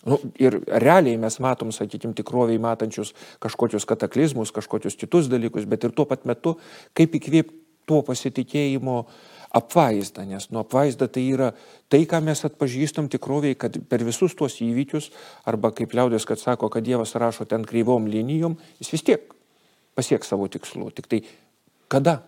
Nu, 0.05 0.19
ir 0.37 0.59
realiai 0.69 1.17
mes 1.21 1.39
matom, 1.41 1.71
sakykime, 1.73 2.13
tikroviai 2.17 2.61
matančius 2.61 3.15
kažkokius 3.41 3.87
kataklizmus, 3.89 4.53
kažkokius 4.53 4.99
kitus 5.01 5.31
dalykus, 5.33 5.65
bet 5.69 5.87
ir 5.87 5.95
tuo 5.97 6.05
pat 6.09 6.27
metu, 6.29 6.59
kaip 6.93 7.17
įkvėpti 7.17 7.63
tuo 7.89 8.03
pasitikėjimo 8.05 9.05
apvaizdą, 9.55 10.25
nes 10.27 10.49
nu 10.51 10.61
apvaizda 10.65 11.07
tai 11.13 11.25
yra 11.31 11.53
tai, 11.93 12.03
ką 12.11 12.21
mes 12.27 12.43
atpažįstam 12.49 13.09
tikroviai, 13.13 13.55
kad 13.59 13.77
per 13.91 14.03
visus 14.07 14.35
tuos 14.35 14.57
įvykius, 14.65 15.11
arba 15.47 15.71
kaip 15.77 15.95
liaudės, 15.95 16.27
kad 16.27 16.43
sako, 16.43 16.71
kad 16.73 16.87
Dievas 16.87 17.15
rašo 17.21 17.47
ten 17.49 17.67
kreivom 17.69 18.09
linijom, 18.11 18.59
jis 18.83 18.95
vis 18.97 19.07
tiek 19.07 19.35
pasieks 19.95 20.33
savo 20.33 20.49
tikslų. 20.51 20.91
Tik 20.97 21.11
tai 21.11 21.23
kada? 21.93 22.19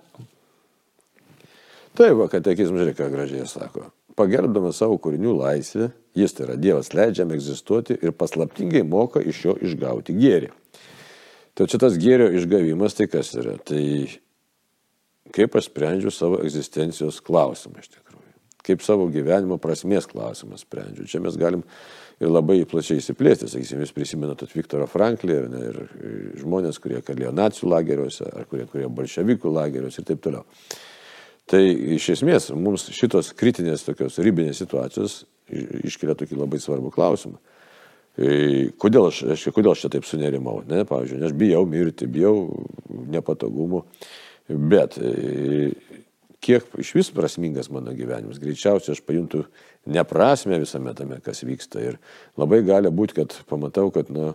Taip, 1.97 2.21
katekizmas 2.31 2.85
žiūrėk, 2.85 2.99
ką 3.01 3.11
gražiai 3.11 3.49
sako. 3.51 3.89
Pagerbdamas 4.17 4.79
savo 4.79 5.01
kūrinių 5.03 5.35
laisvę, 5.41 5.91
Jis 6.17 6.33
tai 6.33 6.47
yra 6.47 6.57
Dievas 6.57 6.95
leidžiam 6.97 7.33
egzistuoti 7.37 7.99
ir 8.01 8.15
paslaptingai 8.17 8.83
moka 8.89 9.21
iš 9.21 9.43
jo 9.45 9.57
išgauti 9.69 10.17
gėrį. 10.17 10.49
Tai 11.57 11.67
čia 11.69 11.81
tas 11.81 11.97
gėrio 12.01 12.31
išgavimas, 12.37 12.97
tai 12.97 13.09
kas 13.09 13.35
yra? 13.37 13.57
Tai 13.65 13.83
kaip 15.37 15.57
aš 15.57 15.69
sprendžiu 15.71 16.13
savo 16.13 16.41
egzistencijos 16.45 17.21
klausimą 17.25 17.83
iš 17.83 17.91
tikrųjų. 17.95 18.25
Kaip 18.67 18.83
savo 18.83 19.07
gyvenimo 19.13 19.61
prasmės 19.63 20.09
klausimą 20.11 20.59
sprendžiu. 20.61 21.07
Čia 21.09 21.21
mes 21.25 21.37
galim 21.39 21.63
ir 22.21 22.33
labai 22.33 22.59
plačiai 22.69 23.01
įsiplėsti. 23.03 23.51
Sakysim, 23.53 23.85
jūs 23.85 23.95
prisimenat 23.95 24.43
Viktorą 24.51 24.89
Franklį 24.91 25.37
ir, 25.37 25.47
ir 25.69 25.79
žmonės, 26.41 26.81
kurie 26.83 27.03
kalėjo 27.05 27.33
nacijų 27.37 27.71
lageriuose, 27.73 28.27
ar 28.33 28.49
kurie 28.51 28.67
kurie 28.73 28.89
bolševikų 28.89 29.53
lageriuose 29.53 30.03
ir 30.03 30.09
taip 30.11 30.25
toliau. 30.25 30.45
Tai 31.47 31.63
iš 31.95 32.09
esmės 32.17 32.51
mums 32.59 32.89
šitos 32.91 33.31
kritinės 33.39 33.87
tokios 33.87 34.19
ribinės 34.19 34.65
situacijos 34.65 35.21
iškelia 35.49 36.17
tokį 36.19 36.41
labai 36.41 36.61
svarbų 36.63 36.93
klausimą. 36.95 37.39
E, 38.17 38.71
kodėl 38.81 39.11
aš, 39.11 39.23
aš, 39.35 39.49
kodėl 39.55 39.75
aš 39.75 39.85
čia 39.85 39.93
taip 39.93 40.09
sunerimau? 40.09 40.63
Ne, 40.69 40.85
pavyzdžiui, 40.89 41.21
aš 41.29 41.37
bijau 41.37 41.67
mirti, 41.69 42.09
bijau 42.09 42.65
nepatogumų, 43.13 43.83
bet 44.73 44.97
e, 44.97 45.71
kiek 46.47 46.79
iš 46.81 46.95
vis 46.97 47.13
prasmingas 47.15 47.69
mano 47.73 47.93
gyvenimas, 47.97 48.41
greičiausiai 48.41 48.95
aš 48.97 49.03
pajuntu 49.05 49.45
neprasme 49.93 50.59
visame 50.63 50.95
tame, 50.97 51.21
kas 51.25 51.45
vyksta. 51.45 51.83
Ir 51.85 52.01
labai 52.41 52.63
gali 52.67 52.93
būti, 52.93 53.19
kad 53.21 53.37
pamatau, 53.51 53.91
kad 53.95 54.09
nu, 54.15 54.33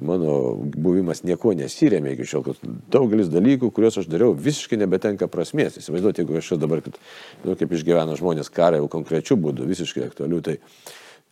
mano 0.00 0.54
buvimas 0.56 1.20
nieko 1.26 1.52
nesirėmė 1.56 2.14
iki 2.14 2.28
šiol, 2.28 2.46
kad 2.46 2.64
daugelis 2.92 3.28
dalykų, 3.32 3.72
kuriuos 3.74 4.00
aš 4.00 4.08
dariau, 4.10 4.32
visiškai 4.32 4.78
nebetenka 4.80 5.28
prasmės. 5.32 5.76
Įsivaizduoti, 5.80 6.24
jeigu 6.24 6.40
aš 6.40 6.54
dabar, 6.62 6.80
kad, 6.84 6.96
nu, 7.44 7.56
kaip 7.60 7.76
išgyvena 7.76 8.16
žmonės 8.18 8.52
karą 8.52 8.80
jau 8.80 8.88
konkrečių 8.92 9.38
būdų, 9.44 9.68
visiškai 9.74 10.08
aktualių, 10.08 10.42
tai 10.48 10.58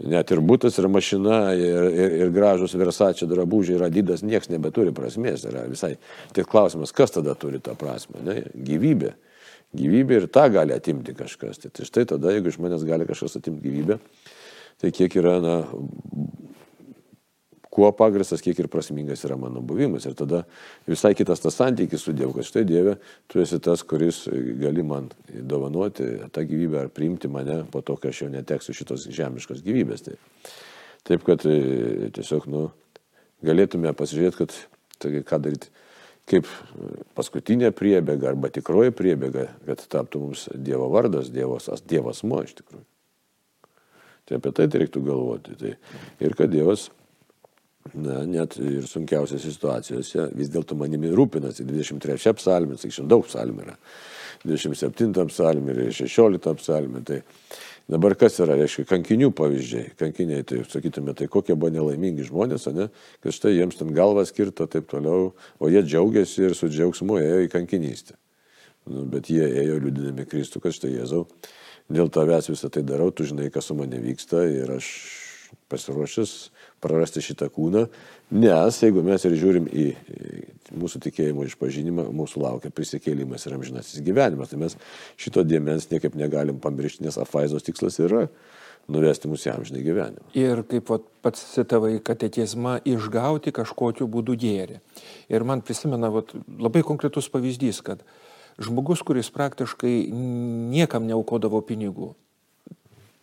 Net 0.01 0.31
ir 0.33 0.41
būtas, 0.41 0.79
ir 0.81 0.87
mašina, 0.89 1.39
ir, 1.53 1.87
ir, 1.93 2.15
ir 2.23 2.31
gražus 2.33 2.73
Versace 2.79 3.27
drabužiai, 3.29 3.77
ir 3.77 3.83
Adidas, 3.85 4.23
niekas 4.25 4.49
nebeturi 4.49 4.95
prasmės. 4.97 5.45
Yra 5.45 5.67
visai. 5.69 5.99
Tik 6.37 6.49
klausimas, 6.49 6.95
kas 6.97 7.13
tada 7.13 7.35
turi 7.37 7.61
tą 7.61 7.75
prasme? 7.77 8.23
Ne? 8.25 8.39
Gyvybė. 8.55 9.13
Gyvybė 9.77 10.23
ir 10.23 10.29
tą 10.33 10.47
gali 10.55 10.73
atimti 10.73 11.13
kažkas. 11.19 11.61
Tai, 11.61 11.73
tai 11.77 11.85
štai 11.85 12.07
tada, 12.15 12.33
jeigu 12.33 12.49
iš 12.49 12.57
manęs 12.65 12.87
gali 12.89 13.05
kažkas 13.09 13.37
atimti 13.43 13.69
gyvybę, 13.69 13.99
tai 14.81 14.93
kiek 14.97 15.19
yra 15.21 15.37
na, 15.45 15.59
kuo 17.71 17.91
pagristas, 17.95 18.43
kiek 18.43 18.59
ir 18.59 18.69
prasmingas 18.71 19.23
yra 19.27 19.37
mano 19.39 19.63
buvimas. 19.63 20.07
Ir 20.09 20.17
tada 20.19 20.43
visai 20.91 21.13
kitas 21.19 21.43
tas 21.43 21.55
santykis 21.59 22.03
su 22.03 22.15
Dievu, 22.17 22.35
kad 22.37 22.49
štai 22.49 22.65
Dieve, 22.67 22.97
tu 23.31 23.43
esi 23.43 23.61
tas, 23.63 23.85
kuris 23.87 24.25
gali 24.61 24.83
man 24.87 25.11
dovanoti 25.31 26.09
tą 26.35 26.45
gyvybę 26.51 26.85
ar 26.85 26.91
priimti 26.95 27.31
mane 27.31 27.63
po 27.71 27.85
to, 27.87 27.97
kai 28.01 28.11
aš 28.11 28.25
jau 28.25 28.33
neteksiu 28.33 28.75
šitos 28.75 29.07
žemiškos 29.15 29.63
gyvybės. 29.67 30.07
Tai, 30.09 30.19
taip, 31.07 31.23
kad 31.27 31.47
e, 31.47 32.11
tiesiog, 32.17 32.51
nu, 32.51 32.67
galėtume 33.47 33.95
pasižiūrėti, 33.97 34.43
kad 34.43 34.59
tai, 34.99 35.15
ką 35.27 35.43
daryti 35.47 35.71
kaip 36.31 36.47
paskutinė 37.19 37.73
priebėga 37.75 38.31
arba 38.31 38.51
tikroji 38.55 38.95
priebėga, 38.95 39.49
kad 39.67 39.83
taptų 39.91 40.23
mums 40.27 40.47
Dievo 40.55 40.87
vardas, 40.93 41.31
Dievas, 41.35 41.67
Dievas 41.91 42.23
mo 42.27 42.43
iš 42.47 42.55
tikrųjų. 42.61 42.85
Tai 44.29 44.39
apie 44.39 44.53
tai 44.55 44.69
reiktų 44.71 45.03
galvoti. 45.03 45.57
Tai, 45.59 45.73
ir 46.23 46.37
kad 46.39 46.53
Dievas 46.53 46.87
na, 47.95 48.21
net 48.29 48.57
ir 48.61 48.87
sunkiausiose 48.89 49.51
situacijose 49.51 50.29
vis 50.37 50.53
dėlto 50.53 50.77
manimi 50.79 51.11
rūpinasi. 51.17 51.67
23 51.69 52.35
psalmė, 52.39 52.79
sakyčiau, 52.81 53.09
daug 53.11 53.27
psalmė 53.27 53.67
yra. 53.67 53.77
27 54.45 55.27
psalmė 55.29 55.75
ir 55.75 55.93
16 55.97 56.55
psalmė. 56.61 57.03
Tai 57.09 57.21
dabar 57.91 58.17
kas 58.21 58.39
yra, 58.45 58.57
reiškia, 58.61 58.87
kankinių 58.89 59.31
pavyzdžiai. 59.37 59.95
Kankiniai, 60.01 60.47
tai 60.49 60.63
sakytume, 60.69 61.15
tai 61.19 61.29
kokie 61.33 61.57
buvo 61.57 61.73
nelaimingi 61.75 62.29
žmonės, 62.29 62.69
ne, 62.77 62.91
kad 63.25 63.37
štai 63.37 63.57
jiems 63.57 63.81
ten 63.81 63.95
galvą 63.97 64.25
skirta 64.29 64.69
taip 64.71 64.89
toliau, 64.91 65.33
o 65.59 65.73
jie 65.73 65.85
džiaugiasi 65.87 66.49
ir 66.49 66.59
su 66.59 66.71
džiaugsmu 66.73 67.21
ėjo 67.21 67.47
į 67.47 67.51
kankinystę. 67.53 68.17
Nu, 68.91 69.05
bet 69.11 69.29
jie 69.31 69.45
ėjo 69.45 69.81
liūdinami 69.83 70.25
Kristų, 70.29 70.63
kad 70.65 70.75
štai 70.75 70.95
Jėzau, 70.95 71.27
dėl 71.93 72.09
tavęs 72.13 72.49
visą 72.49 72.71
tai 72.73 72.85
darau, 72.87 73.11
tu 73.13 73.27
žinai, 73.29 73.51
kas 73.53 73.69
su 73.69 73.77
manimi 73.77 74.09
vyksta 74.09 74.47
ir 74.49 74.73
aš 74.79 74.89
pasiruošęs 75.71 76.35
prarasti 76.83 77.23
šitą 77.25 77.49
kūną, 77.55 77.87
nes 78.37 78.79
jeigu 78.83 79.03
mes 79.07 79.25
ir 79.27 79.37
žiūrim 79.41 79.69
į 79.71 79.87
mūsų 80.81 81.03
tikėjimo 81.07 81.47
išpažinimą, 81.49 82.09
mūsų 82.15 82.43
laukia 82.45 82.73
prisikėlimas 82.75 83.47
ir 83.47 83.57
amžinasis 83.57 84.05
gyvenimas, 84.07 84.53
tai 84.53 84.61
mes 84.63 84.77
šito 85.21 85.45
dėmens 85.47 85.91
niekaip 85.91 86.17
negalim 86.19 86.61
pamiršti, 86.63 87.05
nes 87.07 87.19
afaizos 87.21 87.67
tikslas 87.67 87.99
yra 88.03 88.27
nuvesti 88.91 89.31
mūsų 89.31 89.53
amžinai 89.55 89.83
gyvenimą. 89.85 90.31
Ir 90.39 90.65
kaip 90.71 90.91
vat, 90.91 91.05
pats 91.25 91.43
citavai 91.55 91.99
katekizmą, 92.05 92.79
išgauti 92.89 93.53
kažkokiu 93.55 94.09
būdu 94.11 94.37
gėrį. 94.41 94.81
Ir 95.31 95.47
man 95.47 95.63
prisimena 95.67 96.11
vat, 96.13 96.33
labai 96.59 96.83
konkretus 96.87 97.31
pavyzdys, 97.33 97.83
kad 97.87 98.03
žmogus, 98.61 99.05
kuris 99.07 99.31
praktiškai 99.35 99.95
niekam 100.11 101.07
neaukodavo 101.09 101.63
pinigų, 101.67 102.15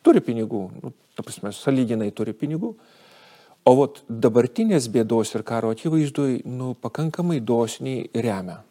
turi 0.08 0.24
pinigų, 0.24 0.64
nu, 0.80 0.96
ta 1.18 1.28
prasme, 1.28 1.52
saliginai 1.56 2.10
turi 2.16 2.34
pinigų, 2.38 2.72
O 3.68 3.74
vat 3.76 4.00
dabartinės 4.08 4.88
bėdos 4.94 5.34
ir 5.36 5.44
karo 5.48 5.74
akivaizdui, 5.74 6.40
nu, 6.48 6.72
pakankamai 6.80 7.42
dosniai 7.44 8.06
remia. 8.16 8.62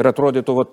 Ir 0.00 0.08
atrodytų, 0.08 0.54
vat, 0.56 0.70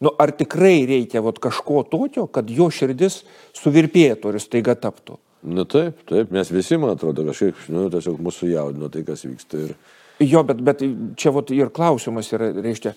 nu, 0.00 0.14
ar 0.22 0.32
tikrai 0.38 0.86
reikia 0.88 1.20
vat, 1.24 1.40
kažko 1.42 1.82
tokio, 1.92 2.24
kad 2.32 2.48
jo 2.48 2.70
širdis 2.72 3.20
suvirpėtų 3.58 4.32
ir 4.32 4.40
staiga 4.40 4.76
taptų. 4.80 5.18
Nu 5.42 5.66
taip, 5.68 6.00
taip, 6.08 6.32
mes 6.32 6.52
visi, 6.54 6.78
man 6.80 6.94
atrodo, 6.94 7.26
kažkaip, 7.28 7.66
nu, 7.74 7.88
tiesiog 7.92 8.22
mūsų 8.22 8.48
jaudino 8.54 8.88
tai, 8.92 9.02
kas 9.04 9.26
vyksta. 9.26 9.60
Ir... 9.66 9.76
Jo, 10.22 10.44
bet, 10.48 10.62
bet 10.64 10.84
čia 11.18 11.34
vat, 11.36 11.52
ir 11.52 11.72
klausimas 11.74 12.32
yra, 12.32 12.48
reiškia, 12.64 12.94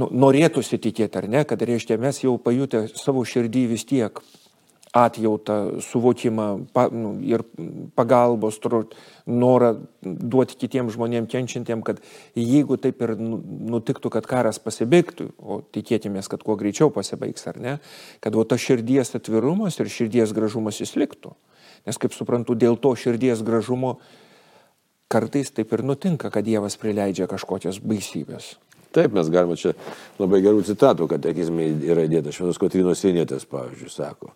nu, 0.00 0.08
norėtųsi 0.24 0.80
tikėti 0.80 1.20
ar 1.20 1.28
ne, 1.28 1.44
kad, 1.44 1.60
reiškia, 1.68 2.00
mes 2.00 2.22
jau 2.24 2.38
pajutę 2.40 2.86
savo 2.94 3.26
širdį 3.28 3.66
vis 3.74 3.84
tiek 3.90 4.22
atjautą, 4.92 5.80
suvokimą 5.80 6.66
pa, 6.72 6.88
nu, 6.92 7.14
ir 7.24 7.44
pagalbos, 7.96 8.58
norą 9.26 9.70
duoti 10.02 10.58
kitiems 10.60 10.92
žmonėms 10.92 11.30
kenčiantiem, 11.32 11.80
kad 11.86 12.02
jeigu 12.36 12.76
taip 12.76 13.00
ir 13.00 13.14
nu, 13.16 13.38
nutiktų, 13.72 14.12
kad 14.12 14.28
karas 14.28 14.60
pasibaigtų, 14.60 15.30
o 15.40 15.62
tikėtimės, 15.72 16.28
kad 16.28 16.44
kuo 16.44 16.58
greičiau 16.60 16.92
pasibaigs 16.92 17.48
ar 17.48 17.60
ne, 17.60 17.78
kad 18.20 18.36
o 18.36 18.44
tas 18.44 18.60
širdies 18.60 19.16
atvirumas 19.16 19.80
ir 19.80 19.88
širdies 19.88 20.36
gražumas 20.36 20.82
jis 20.84 20.92
liktų. 21.00 21.32
Nes 21.88 21.98
kaip 21.98 22.12
suprantu, 22.12 22.54
dėl 22.54 22.76
to 22.76 22.92
širdies 22.92 23.40
gražumo 23.42 23.96
kartais 25.12 25.50
taip 25.56 25.72
ir 25.72 25.82
nutinka, 25.88 26.28
kad 26.30 26.44
Dievas 26.44 26.76
prileidžia 26.80 27.26
kažkokias 27.32 27.80
baisybės. 27.80 28.54
Taip, 28.92 29.14
mes 29.16 29.28
galime 29.32 29.56
čia 29.56 29.72
labai 30.20 30.42
gerų 30.44 30.66
citatų, 30.68 31.08
kad 31.08 31.24
tekizmai 31.24 31.70
yra 31.88 32.04
įdėta. 32.04 32.32
Šventos 32.32 32.60
Kotrinos 32.60 33.00
Sienėtės, 33.00 33.48
pavyzdžiui, 33.48 33.88
sako. 33.92 34.34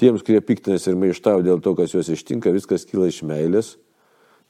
Tiems, 0.00 0.24
kurie 0.26 0.40
piktinasi 0.42 0.90
ir 0.90 0.98
maištavo 0.98 1.44
dėl 1.46 1.60
to, 1.62 1.74
kas 1.78 1.92
juos 1.94 2.08
ištinka, 2.10 2.50
viskas 2.54 2.86
kyla 2.88 3.06
iš 3.12 3.20
meilės, 3.26 3.74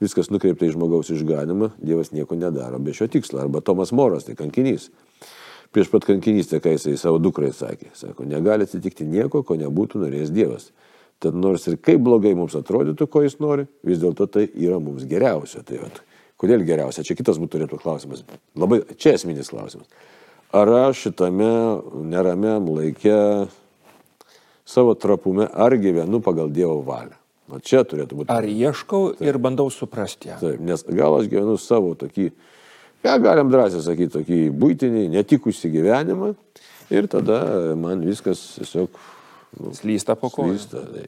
viskas 0.00 0.30
nukreipta 0.32 0.64
į 0.64 0.72
žmogaus 0.72 1.12
išganimą, 1.12 1.74
Dievas 1.84 2.14
nieko 2.16 2.38
nedaro 2.38 2.80
be 2.80 2.94
šio 2.96 3.10
tikslo. 3.12 3.42
Arba 3.42 3.60
Tomas 3.60 3.92
Moras, 3.92 4.24
tai 4.24 4.38
kankinys. 4.38 4.88
Prieš 5.74 5.90
pat 5.92 6.06
kankinystę, 6.08 6.62
kai 6.64 6.76
jisai 6.76 6.94
savo 6.96 7.18
dukrai 7.20 7.50
sakė, 7.52 7.90
sako, 7.98 8.24
negali 8.30 8.64
atsitikti 8.64 9.04
nieko, 9.10 9.42
ko 9.44 9.58
nebūtų 9.60 10.00
norėjęs 10.04 10.32
Dievas. 10.32 10.70
Tad 11.22 11.36
nors 11.36 11.66
ir 11.68 11.76
kaip 11.82 12.00
blogai 12.04 12.32
mums 12.38 12.56
atrodytų, 12.58 13.08
ko 13.10 13.24
jis 13.24 13.36
nori, 13.42 13.66
vis 13.86 14.00
dėlto 14.02 14.26
tai 14.30 14.46
yra 14.48 14.80
mums 14.82 15.04
geriausia. 15.10 15.64
Tai 15.66 15.82
vat, 15.82 16.00
kodėl 16.40 16.64
geriausia? 16.66 17.04
Čia 17.06 17.16
kitas 17.18 17.40
būtų 17.42 17.58
turėtų 17.58 17.80
klausimas. 17.82 18.24
Labai, 18.58 18.80
čia 18.96 19.14
esminis 19.18 19.52
klausimas. 19.52 19.90
Ar 20.54 20.70
aš 20.84 21.08
šitame 21.08 21.52
neramiam 22.06 22.68
laikė 22.70 23.18
savo 24.64 24.94
trapume, 24.94 25.46
ar 25.52 25.76
gyvenu 25.80 26.20
pagal 26.24 26.50
Dievo 26.52 26.80
valią. 26.86 27.16
O 27.52 27.60
čia 27.60 27.82
turėtų 27.84 28.22
būti. 28.22 28.32
Ar 28.32 28.46
ieškau 28.48 29.12
taip. 29.12 29.24
ir 29.28 29.38
bandau 29.42 29.68
suprasti 29.72 30.30
ją. 30.32 30.38
Taip, 30.40 30.60
nes 30.64 30.84
gal 30.88 31.18
aš 31.18 31.28
gyvenu 31.28 31.58
savo 31.60 31.92
tokį, 32.00 32.30
ką 33.04 33.16
galim 33.20 33.52
drąsiai 33.52 33.84
sakyti, 33.84 34.14
tokį 34.16 34.38
būtinį, 34.62 35.04
netikusi 35.12 35.68
gyvenimą 35.74 36.32
ir 36.94 37.10
tada 37.12 37.38
man 37.76 38.04
viskas 38.06 38.40
tiesiog 38.56 38.96
nu, 39.60 39.74
slysta 39.76 40.16
po 40.16 40.32
kojų. 40.32 40.56
Slysta. 40.56 40.84
Tai. 40.94 41.06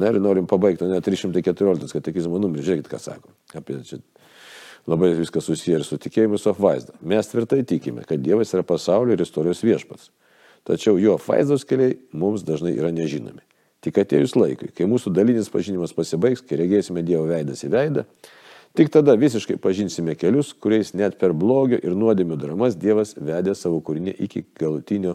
Na 0.00 0.10
ir 0.10 0.18
norim 0.18 0.48
pabaigti, 0.50 0.88
net 0.90 1.04
314 1.06 1.92
katekizmo 1.92 2.40
numeris, 2.42 2.64
žiūrėkit, 2.66 2.88
ką 2.90 2.98
sako. 2.98 3.36
Apie 3.54 3.78
čia 3.86 4.00
labai 4.90 5.12
viskas 5.18 5.46
susiję 5.46 5.80
ir 5.80 5.84
su 5.86 5.98
tikėjimu, 6.00 6.38
su 6.40 6.50
apvaizda. 6.50 6.96
Mes 7.06 7.28
tvirtai 7.28 7.60
tikime, 7.66 8.06
kad 8.06 8.22
Dievas 8.22 8.54
yra 8.54 8.64
pasaulio 8.66 9.14
ir 9.14 9.22
istorijos 9.22 9.62
viešpats. 9.66 10.10
Tačiau 10.66 10.98
jo 10.98 11.14
faizos 11.22 11.64
keliai 11.68 11.94
mums 12.10 12.42
dažnai 12.46 12.74
yra 12.74 12.90
nežinomi. 12.94 13.42
Tik 13.84 14.00
atėjus 14.02 14.34
laikui, 14.34 14.72
kai 14.74 14.88
mūsų 14.90 15.12
dalinis 15.14 15.50
pažinimas 15.52 15.94
pasibaigs, 15.94 16.42
kai 16.42 16.58
regėsime 16.58 17.04
Dievo 17.06 17.28
veidas 17.28 17.62
į 17.62 17.70
veidą, 17.70 18.02
tik 18.74 18.90
tada 18.90 19.14
visiškai 19.20 19.60
pažinsime 19.62 20.16
kelius, 20.18 20.50
kuriais 20.58 20.90
net 20.98 21.20
per 21.20 21.36
blogio 21.38 21.78
ir 21.78 21.94
nuodėmių 21.94 22.40
dramas 22.40 22.74
Dievas 22.74 23.14
vedė 23.14 23.54
savo 23.54 23.78
kūrinį 23.84 24.16
iki 24.26 24.42
galutinio 24.58 25.14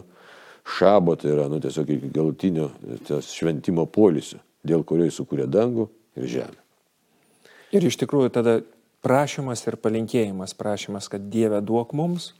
šabo, 0.78 1.18
tai 1.20 1.34
yra, 1.34 1.50
nu, 1.52 1.60
tiesiog 1.60 1.90
iki 1.98 2.12
galutinio 2.14 2.70
šventimo 3.28 3.84
polisio, 3.92 4.40
dėl 4.64 4.86
kurio 4.88 5.10
jis 5.10 5.20
sukūrė 5.20 5.50
dangų 5.52 5.90
ir 6.16 6.30
žemę. 6.38 6.60
Ir 7.76 7.84
iš 7.88 7.98
tikrųjų 8.00 8.32
tada 8.32 8.60
prašymas 9.04 9.66
ir 9.66 9.76
palinkėjimas, 9.82 10.56
prašymas, 10.56 11.12
kad 11.12 11.28
Dieve 11.32 11.60
duok 11.60 11.92
mums 11.98 12.32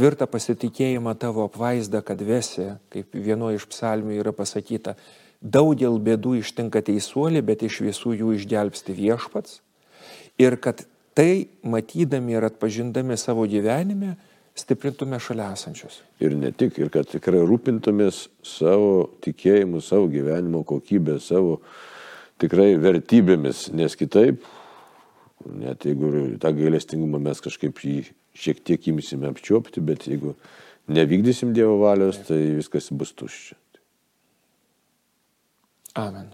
tvirtą 0.00 0.24
pasitikėjimą 0.32 1.12
tavo 1.20 1.44
apvaizdą, 1.44 2.00
kad 2.06 2.22
vesi, 2.24 2.70
kaip 2.92 3.12
vienoje 3.12 3.60
iš 3.60 3.66
psalmių 3.68 4.16
yra 4.22 4.32
pasakyta, 4.32 4.94
daugel 5.40 5.98
bėdų 6.00 6.38
ištinka 6.40 6.80
teisuolį, 6.86 7.42
bet 7.44 7.64
iš 7.66 7.82
visų 7.84 8.14
jų 8.16 8.32
išgelbsti 8.38 8.96
viešpats. 8.96 9.60
Ir 10.40 10.56
kad 10.56 10.86
tai 11.16 11.50
matydami 11.60 12.38
ir 12.38 12.46
atpažindami 12.48 13.18
savo 13.20 13.44
gyvenime, 13.50 14.14
stiprintume 14.56 15.20
šalia 15.20 15.50
esančius. 15.52 16.00
Ir 16.20 16.32
ne 16.36 16.52
tik, 16.52 16.78
ir 16.80 16.88
kad 16.92 17.08
tikrai 17.10 17.42
rūpintumės 17.44 18.28
savo 18.46 19.10
tikėjimu, 19.24 19.82
savo 19.84 20.08
gyvenimo 20.12 20.62
kokybę, 20.68 21.18
savo 21.20 21.58
tikrai 22.40 22.72
vertybėmis, 22.80 23.68
nes 23.76 23.96
kitaip, 24.00 24.40
net 25.44 25.84
jeigu 25.84 26.40
tą 26.40 26.54
gailestingumą 26.56 27.20
mes 27.28 27.44
kažkaip 27.44 27.84
jį 27.84 28.00
šiek 28.36 28.62
tiek 28.64 28.90
imsime 28.92 29.30
apčiopti, 29.30 29.82
bet 29.84 30.06
jeigu 30.10 30.34
nevykdysim 30.90 31.54
Dievo 31.56 31.78
valios, 31.82 32.20
tai 32.28 32.40
viskas 32.58 32.90
bus 32.92 33.14
tuščia. 33.18 33.58
Amen. 35.98 36.30